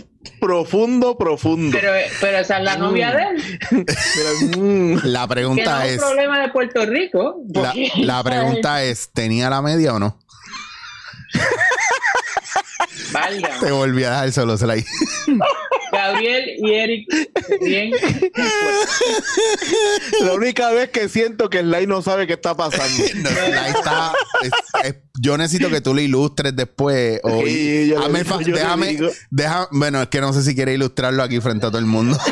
Profundo, 0.40 1.16
profundo. 1.16 1.76
Pero, 1.78 1.92
pero 2.20 2.38
esa 2.38 2.58
es 2.58 2.64
la 2.64 2.76
novia 2.76 3.12
de 3.12 3.22
él. 3.22 3.58
Pero, 3.86 4.58
mm, 4.62 4.94
La 5.04 5.20
Que 5.22 5.26
no 5.26 5.28
pregunta 5.28 5.86
es 5.86 5.92
es. 5.92 5.98
un 6.02 6.08
problema 6.08 6.40
de 6.40 6.48
Puerto 6.50 6.84
Rico. 6.86 7.36
La, 7.48 7.62
porque- 7.70 7.92
la 7.96 8.22
pregunta 8.24 8.82
es: 8.84 9.10
¿tenía 9.12 9.48
la 9.50 9.62
media 9.62 9.94
o 9.94 9.98
no? 9.98 10.18
Valga. 13.12 13.50
Te 13.60 13.70
volví 13.72 14.04
a 14.04 14.10
dejar 14.10 14.32
solo, 14.32 14.56
Sly. 14.58 14.84
Gabriel 16.02 16.50
y 16.58 16.70
Eric, 16.72 17.08
bien. 17.60 17.92
la 20.22 20.32
única 20.34 20.70
vez 20.70 20.90
que 20.90 21.08
siento 21.08 21.48
que 21.50 21.60
Sly 21.60 21.86
no 21.86 22.02
sabe 22.02 22.26
qué 22.26 22.34
está 22.34 22.56
pasando. 22.56 22.80
No, 23.20 23.28
está- 23.66 24.12
es- 24.42 24.50
es- 24.84 24.94
yo 25.22 25.36
necesito 25.36 25.68
que 25.68 25.80
tú 25.82 25.92
le 25.94 26.02
ilustres 26.04 26.56
después. 26.56 27.20
O, 27.22 27.42
Sí, 27.42 27.78
el 27.78 27.84
digo, 27.86 28.38
déjame, 28.54 28.86
digo. 28.88 29.08
deja- 29.30 29.68
bueno, 29.70 30.00
es 30.00 30.08
que 30.08 30.20
no 30.20 30.32
sé 30.32 30.42
si 30.42 30.54
quiere 30.54 30.72
ilustrarlo 30.74 31.22
aquí 31.22 31.40
frente 31.40 31.66
a 31.66 31.68
todo 31.70 31.78
el 31.78 31.86
mundo. 31.86 32.16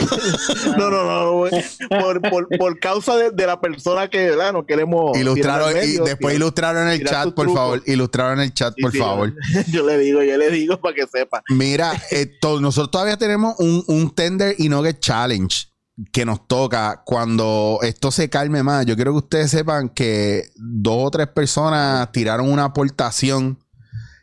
No, 0.78 0.90
no, 0.90 1.04
no. 1.04 1.32
güey. 1.38 1.52
Por, 1.88 2.20
por, 2.22 2.48
por 2.58 2.78
causa 2.80 3.16
de, 3.16 3.30
de 3.30 3.46
la 3.46 3.60
persona 3.60 4.08
que 4.08 4.30
¿verdad? 4.30 4.52
no 4.52 4.64
queremos. 4.64 5.16
al 5.16 5.22
y 5.22 5.24
después 5.24 6.16
tirar- 6.18 6.34
ilustrarlo 6.34 6.82
en 6.82 6.88
el 6.88 7.04
chat, 7.04 7.34
por 7.34 7.52
favor. 7.52 7.82
Ilustrarlo 7.86 8.34
en 8.34 8.40
el 8.48 8.54
chat, 8.54 8.72
Sí, 8.76 8.82
por 8.82 8.92
sí, 8.92 8.98
favor. 8.98 9.34
Yo 9.72 9.84
le 9.86 9.98
digo, 9.98 10.22
yo 10.22 10.36
le 10.36 10.50
digo 10.50 10.80
para 10.80 10.94
que 10.94 11.06
sepa. 11.06 11.42
Mira, 11.50 11.92
esto, 12.10 12.60
nosotros 12.60 12.90
todavía 12.90 13.16
tenemos 13.16 13.57
un, 13.58 13.84
un 13.86 14.10
Tender 14.14 14.54
y 14.58 14.68
Nugget 14.68 15.00
Challenge 15.00 15.68
que 16.12 16.24
nos 16.24 16.46
toca 16.46 17.02
cuando 17.04 17.80
esto 17.82 18.10
se 18.10 18.30
calme 18.30 18.62
más. 18.62 18.86
Yo 18.86 18.94
quiero 18.94 19.12
que 19.12 19.18
ustedes 19.18 19.50
sepan 19.50 19.88
que 19.88 20.50
dos 20.56 21.06
o 21.06 21.10
tres 21.10 21.28
personas 21.28 22.10
tiraron 22.12 22.50
una 22.50 22.64
aportación 22.64 23.58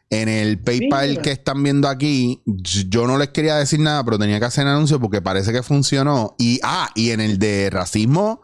en 0.10 0.30
el 0.30 0.60
PayPal 0.60 1.10
Mira. 1.10 1.22
que 1.22 1.32
están 1.32 1.62
viendo 1.64 1.88
aquí. 1.88 2.42
Yo 2.46 3.08
no 3.08 3.18
les 3.18 3.30
quería 3.30 3.56
decir 3.56 3.80
nada, 3.80 4.04
pero 4.04 4.18
tenía 4.18 4.40
que 4.40 4.46
hacer 4.46 4.66
anuncio 4.68 5.00
porque 5.00 5.22
parece 5.22 5.52
que 5.52 5.64
funcionó. 5.64 6.36
Y, 6.40 6.60
ah, 6.64 6.90
y 6.96 7.12
en 7.12 7.20
el 7.20 7.40
de 7.40 7.70
racismo, 7.70 8.42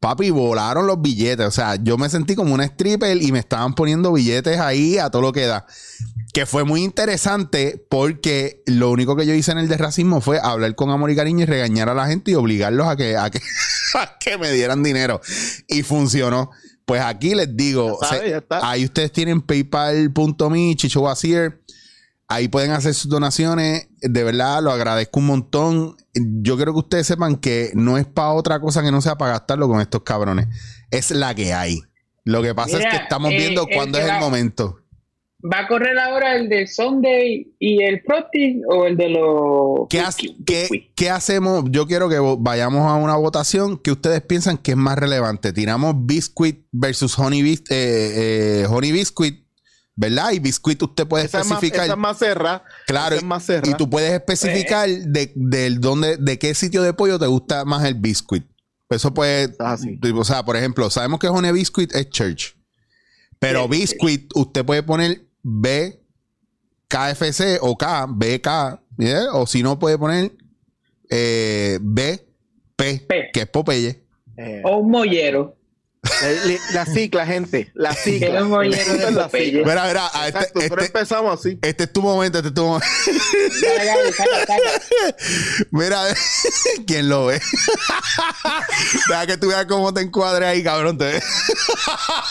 papi, 0.00 0.30
volaron 0.30 0.86
los 0.86 1.00
billetes. 1.00 1.46
O 1.46 1.52
sea, 1.52 1.76
yo 1.76 1.96
me 1.96 2.08
sentí 2.08 2.34
como 2.34 2.54
una 2.54 2.64
stripper 2.64 3.22
y 3.22 3.30
me 3.30 3.38
estaban 3.38 3.74
poniendo 3.74 4.12
billetes 4.12 4.58
ahí 4.58 4.98
a 4.98 5.10
todo 5.10 5.22
lo 5.22 5.32
que 5.32 5.46
da 5.46 5.66
que 6.34 6.44
fue 6.46 6.64
muy 6.64 6.82
interesante 6.82 7.82
porque 7.88 8.62
lo 8.66 8.90
único 8.90 9.14
que 9.16 9.24
yo 9.24 9.32
hice 9.34 9.52
en 9.52 9.58
el 9.58 9.68
de 9.68 9.76
racismo 9.78 10.20
fue 10.20 10.38
hablar 10.42 10.74
con 10.74 10.90
amor 10.90 11.10
y 11.10 11.16
cariño 11.16 11.44
y 11.44 11.46
regañar 11.46 11.88
a 11.88 11.94
la 11.94 12.06
gente 12.08 12.32
y 12.32 12.34
obligarlos 12.34 12.86
a 12.88 12.96
que, 12.96 13.16
a 13.16 13.30
que, 13.30 13.40
a 13.94 14.18
que 14.18 14.36
me 14.36 14.50
dieran 14.52 14.82
dinero. 14.82 15.20
Y 15.68 15.82
funcionó. 15.84 16.50
Pues 16.86 17.00
aquí 17.00 17.34
les 17.34 17.56
digo, 17.56 17.98
Ya 18.02 18.08
sabe, 18.08 18.20
se- 18.20 18.30
ya 18.30 18.36
está. 18.38 18.68
ahí 18.68 18.84
ustedes 18.84 19.10
tienen 19.12 19.40
paypal.me, 19.40 20.74
Chicho 20.76 21.00
Wasier. 21.02 21.62
Ahí 22.26 22.48
pueden 22.48 22.72
hacer 22.72 22.94
sus 22.94 23.10
donaciones. 23.10 23.86
De 24.00 24.24
verdad, 24.24 24.62
lo 24.62 24.72
agradezco 24.72 25.20
un 25.20 25.26
montón. 25.26 25.96
Yo 26.14 26.56
quiero 26.56 26.72
que 26.72 26.80
ustedes 26.80 27.06
sepan 27.06 27.36
que 27.36 27.70
no 27.74 27.96
es 27.96 28.06
para 28.06 28.30
otra 28.30 28.60
cosa 28.60 28.82
que 28.82 28.90
no 28.90 29.00
sea 29.00 29.16
para 29.16 29.32
gastarlo 29.32 29.68
con 29.68 29.80
estos 29.80 30.02
cabrones. 30.02 30.48
Es 30.90 31.10
la 31.10 31.34
que 31.34 31.54
hay. 31.54 31.80
Lo 32.24 32.42
que 32.42 32.54
pasa 32.54 32.78
Mira, 32.78 32.88
es 32.90 32.96
que 32.96 33.02
estamos 33.04 33.30
eh, 33.32 33.36
viendo 33.36 33.66
cuándo 33.72 33.98
es 33.98 34.06
el 34.10 34.18
momento. 34.18 34.80
¿Va 35.46 35.58
a 35.60 35.68
correr 35.68 35.98
ahora 35.98 36.36
el 36.36 36.48
de 36.48 36.66
Sunday 36.66 37.54
y 37.58 37.82
el 37.82 38.02
Protein 38.02 38.62
o 38.66 38.86
el 38.86 38.96
de 38.96 39.10
los... 39.10 39.86
¿Qué, 39.90 40.00
hace- 40.00 40.34
qué- 40.46 40.90
qué 40.96 41.10
hacemos? 41.10 41.64
Yo 41.68 41.86
quiero 41.86 42.08
que 42.08 42.16
vayamos 42.38 42.90
a 42.90 42.94
una 42.94 43.14
votación 43.16 43.76
que 43.76 43.90
ustedes 43.92 44.22
piensan 44.22 44.56
que 44.56 44.70
es 44.70 44.76
más 44.78 44.96
relevante. 44.96 45.52
Tiramos 45.52 45.94
Biscuit 46.06 46.64
versus 46.72 47.18
Honey, 47.18 47.42
Bis- 47.42 47.60
eh, 47.68 48.62
eh, 48.62 48.66
honey 48.70 48.90
Biscuit, 48.92 49.44
¿verdad? 49.94 50.32
Y 50.32 50.38
Biscuit 50.38 50.82
usted 50.82 51.06
puede 51.06 51.26
Esa 51.26 51.40
es, 51.40 51.46
más, 51.46 51.56
especificar. 51.58 51.84
esa 51.84 51.92
es 51.94 51.98
más 52.00 52.18
cerra. 52.18 52.64
claro, 52.86 53.14
esa 53.16 53.22
es 53.22 53.28
más 53.28 53.44
cerra. 53.44 53.68
y 53.70 53.74
tú 53.74 53.90
puedes 53.90 54.12
especificar 54.12 54.88
de, 54.88 55.30
del 55.34 55.78
dónde, 55.78 56.16
de 56.16 56.38
qué 56.38 56.54
sitio 56.54 56.80
de 56.82 56.94
pollo 56.94 57.18
te 57.18 57.26
gusta 57.26 57.66
más 57.66 57.84
el 57.84 57.96
Biscuit. 57.96 58.44
Eso 58.88 59.12
puede, 59.12 59.54
Ah, 59.58 59.76
sí. 59.76 59.98
o 60.14 60.24
sea, 60.24 60.42
por 60.42 60.56
ejemplo, 60.56 60.88
sabemos 60.88 61.20
que 61.20 61.28
Honey 61.28 61.52
Biscuit 61.52 61.94
es 61.94 62.08
Church. 62.08 62.56
Pero 63.38 63.64
Sí, 63.64 63.68
Biscuit, 63.72 64.30
usted 64.34 64.64
puede 64.64 64.82
poner 64.82 65.22
B, 65.44 66.00
KFC 66.88 67.58
o 67.60 67.76
K, 67.76 68.06
BK, 68.08 68.48
¿yeah? 68.98 69.26
o 69.32 69.46
si 69.46 69.62
no 69.62 69.78
puede 69.78 69.98
poner 69.98 70.32
eh, 71.10 71.78
B, 71.82 72.18
P, 72.74 73.04
P. 73.06 73.30
que 73.32 73.40
es 73.42 73.46
Popeye. 73.46 74.02
Eh, 74.36 74.62
O 74.64 74.78
un 74.78 74.90
mollero. 74.90 75.56
La, 76.22 76.30
la- 76.30 76.58
la 76.72 76.86
cicla, 76.86 77.26
gente. 77.26 77.70
La 77.74 77.92
cicla. 77.94 78.40
La 78.40 79.28
cicla. 79.28 79.64
Mira, 79.64 79.86
mira, 79.86 80.10
a 80.12 80.28
este, 80.28 80.38
Exacto, 80.38 80.60
pero 80.60 80.74
este- 80.82 80.84
empezamos 80.86 81.40
así. 81.40 81.58
este 81.62 81.84
es 81.84 81.92
tu 81.92 82.02
momento, 82.02 82.38
este 82.38 82.48
es 82.48 82.54
tu 82.54 82.64
momento. 82.64 82.86
Mira, 85.70 86.02
¿quién 86.86 87.08
lo 87.08 87.26
ve? 87.26 87.40
Deja 89.08 89.26
que 89.26 89.36
tú 89.36 89.48
veas 89.48 89.66
cómo 89.66 89.92
te 89.92 90.00
encuadres 90.02 90.48
ahí, 90.48 90.62
cabrón. 90.62 90.98
Te... 90.98 91.20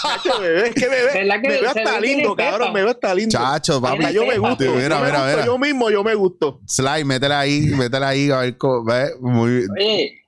Chacho, 0.01 0.39
bebé, 0.39 0.69
es 0.69 0.75
que 0.75 0.87
bebé, 0.87 1.13
¿Verdad 1.13 1.41
que 1.41 1.47
me 1.49 1.61
veo 1.61 1.69
hasta 1.69 1.99
lindo, 1.99 2.35
cabrón. 2.35 2.73
Me 2.73 2.81
veo 2.81 2.91
hasta 2.91 3.13
lindo. 3.13 3.37
Chacho, 3.37 3.81
papi. 3.81 4.13
Yo 4.13 4.25
me 4.25 4.37
gusto. 4.37 4.63
Mira, 4.73 4.99
mira, 4.99 5.25
mira. 5.25 5.45
yo 5.45 5.57
mismo, 5.57 5.89
yo 5.89 6.03
me 6.03 6.15
gusto. 6.15 6.61
Sly, 6.67 7.03
métela 7.05 7.39
ahí, 7.41 7.61
métela 7.61 8.09
ahí, 8.09 8.29
a 8.31 8.37
ver 8.39 8.57
cómo. 8.57 8.83
ve, 8.85 9.11
Muy 9.19 9.51
bien. 9.57 9.67
Oye, 9.77 10.22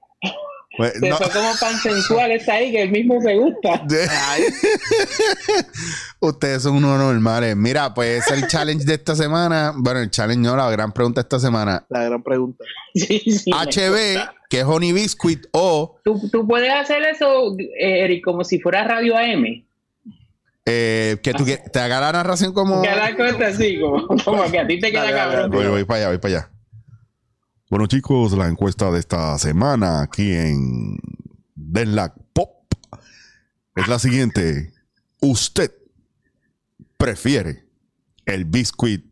Pues, 0.78 0.94
Se 1.00 1.10
no. 1.10 1.18
fue 1.18 1.30
como 1.30 1.56
tan 1.60 1.78
sensual 1.78 2.32
esta 2.32 2.54
ahí 2.56 2.72
que 2.72 2.82
el 2.84 2.92
mismo 2.92 3.22
se 3.22 3.36
gusta. 3.36 3.82
Ustedes 6.20 6.64
son 6.64 6.76
unos 6.78 6.98
normales. 6.98 7.56
Mira, 7.56 7.94
pues 7.94 8.30
el 8.32 8.48
challenge 8.48 8.86
de 8.86 8.96
esta 8.96 9.16
semana. 9.16 9.74
Bueno, 9.76 10.00
el 10.00 10.10
challenge 10.10 10.42
no, 10.42 10.56
la 10.56 10.70
gran 10.70 10.92
pregunta 10.92 11.22
de 11.22 11.26
esta 11.26 11.40
semana. 11.40 11.86
La 11.90 12.04
gran 12.04 12.24
pregunta. 12.24 12.64
Sí, 12.94 13.20
sí, 13.32 13.52
me 13.52 13.58
HB, 13.58 14.30
que 14.50 14.60
es 14.60 14.66
Honey 14.66 14.92
Biscuit, 14.94 15.46
o 15.52 16.00
¿Tú, 16.04 16.30
tú 16.32 16.48
puedes 16.48 16.72
hacer 16.74 17.04
eso, 17.04 17.56
eh, 17.60 18.04
Eric, 18.06 18.24
como 18.24 18.44
si 18.44 18.60
fuera 18.60 18.84
Radio 18.86 19.18
AM. 19.18 19.66
eh, 20.66 21.18
que 21.22 21.34
tú 21.34 21.44
quieres- 21.46 21.72
te 21.72 21.80
haga 21.80 22.00
la 22.02 22.12
narración 22.12 22.54
como. 22.54 22.82
Que 22.82 22.90
la 22.96 23.16
cuenta 23.16 23.48
así, 23.48 23.80
como, 23.80 24.08
como 24.24 24.50
que 24.52 24.60
a 24.60 24.66
ti 24.68 24.80
te 24.80 24.92
queda 24.92 25.04
Dale, 25.04 25.14
dale, 25.16 25.32
cabrón. 25.34 25.52
Voy, 25.52 25.68
voy 25.68 25.84
para 25.86 25.98
allá, 26.00 26.08
voy 26.10 26.18
para 26.18 26.38
allá. 26.38 26.50
Bueno, 27.68 27.88
chicos, 27.88 28.34
la 28.34 28.48
encuesta 28.48 28.92
de 28.92 29.00
esta 29.00 29.36
semana 29.40 30.04
aquí 30.04 30.32
en 30.32 31.00
Denlac 31.56 32.14
Pop 32.32 32.72
es 33.76 33.88
la 33.88 33.98
siguiente. 33.98 34.72
¿Usted 35.20 35.72
prefiere 36.96 37.68
el 38.28 38.46
biscuit 38.46 39.04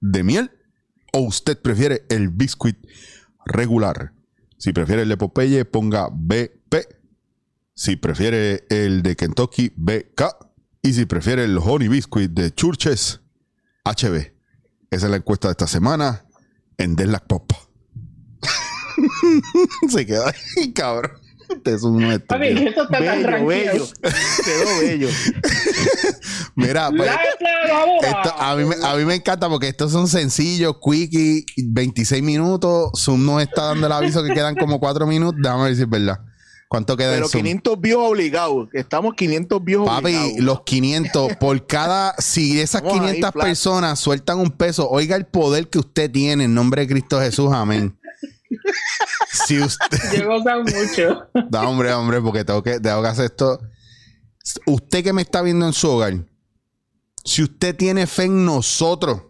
de 0.00 0.24
miel 0.24 0.50
o 1.12 1.20
usted 1.20 1.56
prefiere 1.62 2.04
el 2.08 2.30
biscuit 2.30 2.84
regular? 3.46 4.12
Si 4.58 4.72
prefiere 4.72 5.02
el 5.02 5.08
de 5.08 5.16
Popeye, 5.16 5.64
ponga 5.64 6.08
BP. 6.12 6.74
Si 7.74 7.94
prefiere 7.94 8.66
el 8.70 9.04
de 9.04 9.14
Kentucky, 9.14 9.72
BK. 9.76 10.22
Y 10.82 10.94
si 10.94 11.06
prefiere 11.06 11.44
el 11.44 11.58
Honey 11.58 11.86
Biscuit 11.86 12.32
de 12.32 12.52
Churches, 12.52 13.20
HB. 13.84 14.34
Esa 14.90 15.06
es 15.06 15.10
la 15.10 15.16
encuesta 15.16 15.46
de 15.46 15.52
esta 15.52 15.68
semana 15.68 16.23
en 16.78 16.96
Denlac 16.96 17.26
Pop. 17.26 17.52
Se 19.88 20.06
quedó 20.06 20.26
ahí, 20.26 20.72
cabrón. 20.72 21.12
Ustedes 21.48 21.82
son 21.82 21.96
unos 21.96 22.20
Papi, 22.20 22.46
estúpidos. 22.48 22.68
esto 22.70 22.82
está 22.84 22.98
tan 22.98 23.02
Bello, 23.02 23.22
tranquilo. 23.22 23.46
bello. 23.48 23.86
Quedó 24.44 24.78
bello. 24.80 25.08
Mira, 26.56 26.90
pues, 26.90 27.10
esto- 28.02 28.34
a, 28.38 28.56
mí, 28.56 28.64
me- 28.64 28.76
a 28.86 28.94
mí 28.96 29.04
me 29.04 29.14
encanta 29.16 29.48
porque 29.48 29.68
estos 29.68 29.92
son 29.92 30.08
sencillos, 30.08 30.76
quickie, 30.82 31.44
26 31.66 32.22
minutos. 32.22 32.90
Zoom 32.98 33.24
nos 33.26 33.42
está 33.42 33.64
dando 33.66 33.86
el 33.86 33.92
aviso 33.92 34.22
que 34.24 34.32
quedan 34.32 34.54
como 34.56 34.80
4 34.80 35.06
minutos. 35.06 35.38
Déjame 35.42 35.64
ver 35.64 35.76
si 35.76 35.82
es 35.82 35.90
verdad. 35.90 36.18
¿Cuánto 36.74 36.96
queda 36.96 37.12
Pero 37.12 37.26
en 37.26 37.30
Zoom? 37.30 37.42
500 37.44 37.80
views 37.80 38.02
obligados. 38.04 38.68
Estamos 38.72 39.14
500 39.14 39.62
views 39.64 39.86
Papi, 39.86 40.06
obligados. 40.06 40.38
los 40.40 40.62
500, 40.62 41.36
por 41.36 41.66
cada, 41.68 42.16
si 42.18 42.60
esas 42.60 42.82
Vamos 42.82 42.98
ahí, 42.98 43.06
500 43.06 43.30
flat. 43.30 43.44
personas 43.46 44.00
sueltan 44.00 44.40
un 44.40 44.50
peso, 44.50 44.90
oiga 44.90 45.14
el 45.14 45.24
poder 45.24 45.70
que 45.70 45.78
usted 45.78 46.10
tiene 46.10 46.44
en 46.44 46.54
nombre 46.54 46.82
de 46.82 46.88
Cristo 46.88 47.20
Jesús, 47.20 47.52
amén. 47.52 47.96
Si 49.30 49.60
usted, 49.60 49.98
Yo 50.16 50.22
he 50.22 50.26
gozado 50.26 50.64
mucho. 50.64 51.28
da 51.48 51.68
hombre, 51.68 51.92
hombre, 51.92 52.20
porque 52.20 52.44
tengo 52.44 52.62
que, 52.62 52.80
tengo 52.80 53.02
que 53.02 53.08
hacer 53.08 53.26
esto. 53.26 53.60
Usted 54.66 55.04
que 55.04 55.12
me 55.12 55.22
está 55.22 55.42
viendo 55.42 55.66
en 55.66 55.72
su 55.72 55.88
hogar, 55.88 56.24
si 57.24 57.44
usted 57.44 57.76
tiene 57.76 58.08
fe 58.08 58.24
en 58.24 58.44
nosotros, 58.44 59.22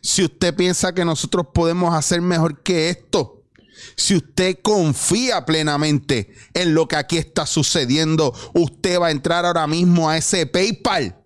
si 0.00 0.24
usted 0.24 0.54
piensa 0.54 0.94
que 0.94 1.04
nosotros 1.04 1.48
podemos 1.52 1.94
hacer 1.94 2.22
mejor 2.22 2.62
que 2.62 2.88
esto, 2.88 3.41
si 3.96 4.16
usted 4.16 4.58
confía 4.62 5.44
plenamente 5.44 6.32
en 6.54 6.74
lo 6.74 6.88
que 6.88 6.96
aquí 6.96 7.18
está 7.18 7.46
sucediendo, 7.46 8.34
usted 8.54 9.00
va 9.00 9.08
a 9.08 9.10
entrar 9.10 9.44
ahora 9.44 9.66
mismo 9.66 10.08
a 10.08 10.16
ese 10.16 10.46
PayPal 10.46 11.16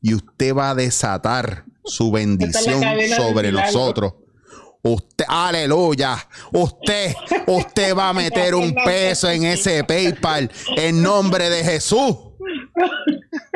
y 0.00 0.14
usted 0.14 0.54
va 0.54 0.70
a 0.70 0.74
desatar 0.74 1.64
su 1.84 2.10
bendición 2.10 2.82
sobre 3.16 3.52
nosotros. 3.52 4.14
Usted, 4.84 5.24
aleluya. 5.28 6.16
Usted, 6.52 7.14
usted 7.46 7.96
va 7.96 8.08
a 8.08 8.12
meter 8.12 8.54
un 8.54 8.74
peso 8.74 9.30
en 9.30 9.44
ese 9.44 9.84
PayPal 9.84 10.50
en 10.76 11.02
nombre 11.02 11.48
de 11.50 11.62
Jesús 11.62 12.16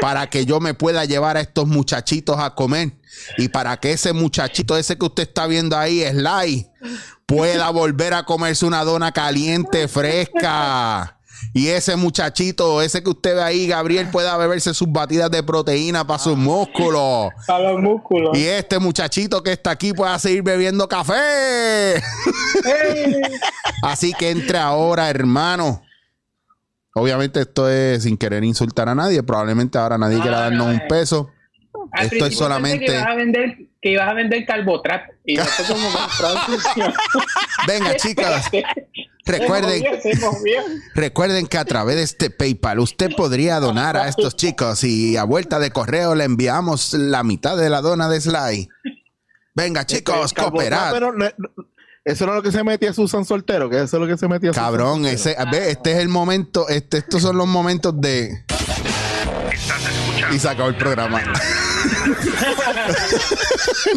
para 0.01 0.29
que 0.29 0.47
yo 0.47 0.61
me 0.61 0.75
pueda 0.75 1.05
llevar 1.05 1.37
a 1.37 1.41
estos 1.41 1.67
muchachitos 1.67 2.39
a 2.39 2.55
comer 2.55 2.93
y 3.39 3.49
para 3.49 3.77
que 3.79 3.93
ese 3.93 4.13
muchachito, 4.13 4.77
ese 4.77 4.97
que 4.97 5.07
usted 5.07 5.25
está 5.25 5.47
viendo 5.47 5.77
ahí, 5.77 6.05
Sly, 6.05 6.69
pueda 7.27 7.71
volver 7.71 8.15
a 8.15 8.25
comerse 8.25 8.65
una 8.65 8.85
dona 8.85 9.13
caliente, 9.13 9.89
fresca. 9.89 11.19
Y 11.53 11.69
ese 11.69 11.97
muchachito, 11.97 12.81
ese 12.81 13.03
que 13.03 13.11
usted 13.11 13.35
ve 13.35 13.43
ahí, 13.43 13.67
Gabriel, 13.67 14.09
pueda 14.11 14.37
beberse 14.37 14.73
sus 14.73 14.91
batidas 14.91 15.31
de 15.31 15.43
proteína 15.43 16.07
para 16.07 16.19
sus 16.19 16.37
músculos. 16.37 17.31
Para 17.47 17.73
los 17.73 17.83
músculos. 17.83 18.37
Y 18.37 18.47
este 18.47 18.79
muchachito 18.79 19.43
que 19.43 19.53
está 19.53 19.73
aquí 19.73 19.93
pueda 19.93 20.19
seguir 20.19 20.43
bebiendo 20.43 20.89
café. 20.89 22.03
Así 23.83 24.13
que 24.15 24.31
entre 24.31 24.59
ahora, 24.59 25.11
hermano. 25.11 25.83
Obviamente 26.95 27.41
esto 27.41 27.69
es 27.69 28.05
sin 28.05 28.17
querer 28.17 28.43
insultar 28.43 28.89
a 28.89 28.95
nadie. 28.95 29.23
Probablemente 29.23 29.77
ahora 29.77 29.99
nadie 29.99 30.21
quiera 30.21 30.41
darnos 30.41 30.67
no, 30.67 30.73
un 30.73 30.81
peso. 30.89 31.31
Al 31.97 32.07
Esto 32.07 32.27
es 32.27 32.37
solamente- 32.37 32.85
Que 32.87 32.93
ibas 32.93 33.07
a 33.07 33.15
vender, 33.15 33.57
que 33.81 33.91
ibas 33.91 34.09
a 34.09 34.13
vender 34.15 34.47
carbotrap. 34.47 35.11
Y 35.25 35.37
después 35.37 35.69
como 35.69 35.89
construcción. 35.91 36.93
Venga, 37.67 37.97
chicas, 37.97 38.49
recuerden, 39.27 39.83
recuerden 40.95 41.47
que 41.47 41.59
a 41.59 41.65
través 41.65 41.97
de 41.97 42.03
este 42.03 42.31
PayPal 42.31 42.79
usted 42.79 43.11
podría 43.17 43.59
donar 43.61 43.97
a 43.97 44.09
estos 44.09 44.37
chicos 44.37 44.85
y 44.85 45.17
a 45.17 45.25
vuelta 45.25 45.59
de 45.59 45.71
correo 45.71 46.15
le 46.15 46.25
enviamos 46.25 46.93
la 46.95 47.23
mitad 47.25 47.57
de 47.57 47.71
la 47.71 47.81
dona 47.81 48.09
de 48.09 48.21
Sly. 48.21 48.69
Venga, 49.55 49.87
chicos, 49.87 50.33
Carbotrap, 50.33 50.53
cooperad. 50.53 50.93
pero 50.93 51.13
no- 51.13 51.27
eso 52.05 52.25
no 52.25 52.33
es 52.33 52.37
lo 52.37 52.43
que 52.45 52.53
se 52.53 52.63
metía 52.63 52.93
Susan 52.93 53.25
Soltero, 53.25 53.69
que 53.69 53.77
eso 53.83 53.97
es 53.97 54.01
lo 54.01 54.07
que 54.07 54.17
se 54.17 54.29
metía 54.29 54.51
Susan 54.51 54.63
Cabrón, 54.65 55.05
Soltero. 55.05 55.15
ese, 55.17 55.37
ve, 55.51 55.71
este 55.73 55.93
es 55.93 55.99
el 55.99 56.09
momento, 56.09 56.69
este, 56.69 56.99
estos 56.99 57.23
son 57.23 57.37
los 57.37 57.49
momentos 57.49 58.01
de. 58.01 58.45
Y 60.33 60.39
se 60.39 60.49
acabó 60.49 60.69
el 60.69 60.77
programa. 60.77 61.21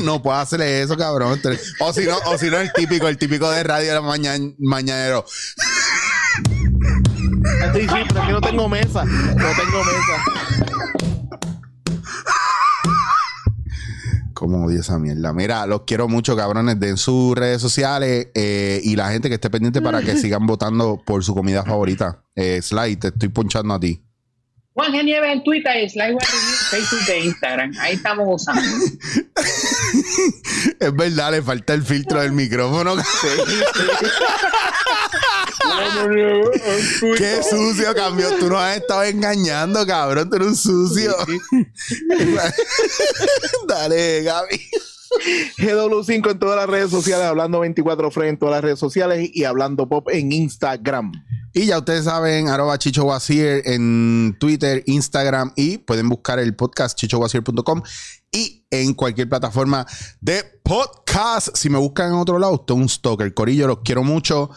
no 0.03 0.21
puedo 0.21 0.37
hacerle 0.37 0.81
eso, 0.81 0.97
cabrón. 0.97 1.39
O 1.79 1.93
si 1.93 2.05
no, 2.05 2.17
o 2.25 2.37
si 2.37 2.49
no, 2.49 2.57
el 2.57 2.71
típico, 2.73 3.07
el 3.07 3.17
típico 3.17 3.49
de 3.49 3.63
radio 3.63 3.87
de 3.87 3.93
la 3.93 4.01
mañana, 4.01 4.53
mañanero. 4.59 5.25
Sí, 7.73 7.81
sí, 7.81 7.95
pero 8.07 8.21
aquí 8.21 8.31
no 8.31 8.41
tengo 8.41 8.69
mesa. 8.69 9.05
No 9.05 9.35
tengo 9.35 9.83
mesa. 9.83 10.23
Como 14.33 14.65
odio 14.65 14.79
esa 14.79 14.97
mierda. 14.97 15.33
Mira, 15.33 15.65
los 15.65 15.81
quiero 15.81 16.07
mucho, 16.07 16.35
cabrones. 16.35 16.79
Den 16.79 16.97
sus 16.97 17.35
redes 17.35 17.61
sociales 17.61 18.29
eh, 18.33 18.79
y 18.83 18.95
la 18.95 19.11
gente 19.11 19.27
que 19.27 19.35
esté 19.35 19.49
pendiente 19.49 19.81
para 19.81 20.01
que 20.01 20.15
sigan 20.21 20.47
votando 20.47 21.01
por 21.05 21.23
su 21.23 21.35
comida 21.35 21.63
favorita. 21.63 22.23
Eh, 22.35 22.61
Sly, 22.61 22.95
te 22.97 23.07
estoy 23.09 23.29
ponchando 23.29 23.73
a 23.73 23.79
ti. 23.79 24.03
Juan 24.79 24.93
G. 24.93 25.03
Nieves 25.03 25.33
en 25.33 25.43
Twitter 25.43 25.75
y 25.75 25.89
Review 25.99 26.17
en 26.21 26.27
Facebook 26.69 27.09
e 27.09 27.19
Instagram. 27.25 27.73
Ahí 27.81 27.95
estamos 27.95 28.25
gozando. 28.25 28.61
Es 30.79 30.93
verdad, 30.93 31.31
le 31.31 31.41
falta 31.41 31.73
el 31.73 31.83
filtro 31.83 32.21
del 32.21 32.31
micrófono. 32.31 32.95
Qué 37.17 37.43
sucio, 37.43 37.93
cambió. 37.93 38.37
Tú 38.37 38.47
nos 38.49 38.59
has 38.59 38.77
estado 38.77 39.03
engañando, 39.03 39.85
cabrón. 39.85 40.29
Tú 40.29 40.37
eres 40.37 40.47
un 40.47 40.55
sucio. 40.55 41.13
Dale, 43.67 44.23
Gaby. 44.23 44.61
GW5 45.57 46.31
en 46.31 46.39
todas 46.39 46.55
las 46.55 46.69
redes 46.69 46.89
sociales, 46.89 47.25
hablando 47.25 47.59
24 47.59 48.11
Fred 48.11 48.29
en 48.29 48.37
todas 48.37 48.55
las 48.55 48.63
redes 48.63 48.79
sociales 48.79 49.29
y 49.33 49.43
hablando 49.43 49.89
pop 49.89 50.07
en 50.09 50.31
Instagram. 50.31 51.11
Y 51.53 51.65
ya 51.65 51.79
ustedes 51.79 52.05
saben, 52.05 52.47
arroba 52.47 52.77
Chicho 52.77 53.05
Wazir 53.05 53.63
en 53.65 54.37
Twitter, 54.39 54.83
Instagram 54.85 55.51
y 55.55 55.79
pueden 55.79 56.07
buscar 56.07 56.37
el 56.37 56.55
podcast 56.55 56.97
chichowazir.com 56.97 57.81
y 58.31 58.65
en 58.69 58.93
cualquier 58.93 59.27
plataforma 59.27 59.85
de 60.21 60.43
podcast. 60.63 61.55
Si 61.55 61.69
me 61.69 61.79
buscan 61.79 62.09
en 62.09 62.15
otro 62.15 62.37
lado, 62.37 62.53
usted 62.53 62.75
un 62.75 62.87
stalker. 62.87 63.33
Corillo, 63.33 63.67
los 63.67 63.79
quiero 63.79 64.03
mucho. 64.03 64.51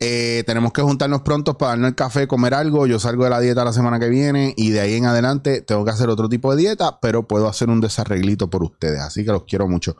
Eh, 0.00 0.42
tenemos 0.48 0.72
que 0.72 0.82
juntarnos 0.82 1.22
pronto 1.22 1.56
para 1.56 1.70
darnos 1.70 1.90
el 1.90 1.94
café, 1.94 2.26
comer 2.26 2.54
algo. 2.54 2.88
Yo 2.88 2.98
salgo 2.98 3.22
de 3.22 3.30
la 3.30 3.38
dieta 3.38 3.64
la 3.64 3.72
semana 3.72 4.00
que 4.00 4.08
viene 4.08 4.52
y 4.56 4.70
de 4.70 4.80
ahí 4.80 4.94
en 4.94 5.06
adelante 5.06 5.60
tengo 5.60 5.84
que 5.84 5.92
hacer 5.92 6.08
otro 6.08 6.28
tipo 6.28 6.52
de 6.52 6.60
dieta, 6.60 6.98
pero 7.00 7.28
puedo 7.28 7.48
hacer 7.48 7.70
un 7.70 7.80
desarreglito 7.80 8.50
por 8.50 8.64
ustedes. 8.64 9.00
Así 9.00 9.24
que 9.24 9.30
los 9.30 9.44
quiero 9.44 9.68
mucho. 9.68 9.96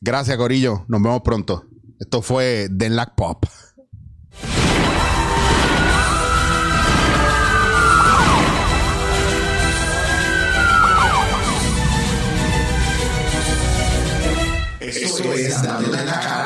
Gracias, 0.00 0.36
Corillo. 0.36 0.84
Nos 0.86 1.02
vemos 1.02 1.22
pronto. 1.22 1.64
Esto 1.98 2.22
fue 2.22 2.68
Lack 2.70 3.16
Pop. 3.16 3.44
Esto 15.02 15.32
es 15.32 15.62
Dándole 15.62 16.04
la 16.04 16.20
cara. 16.20 16.43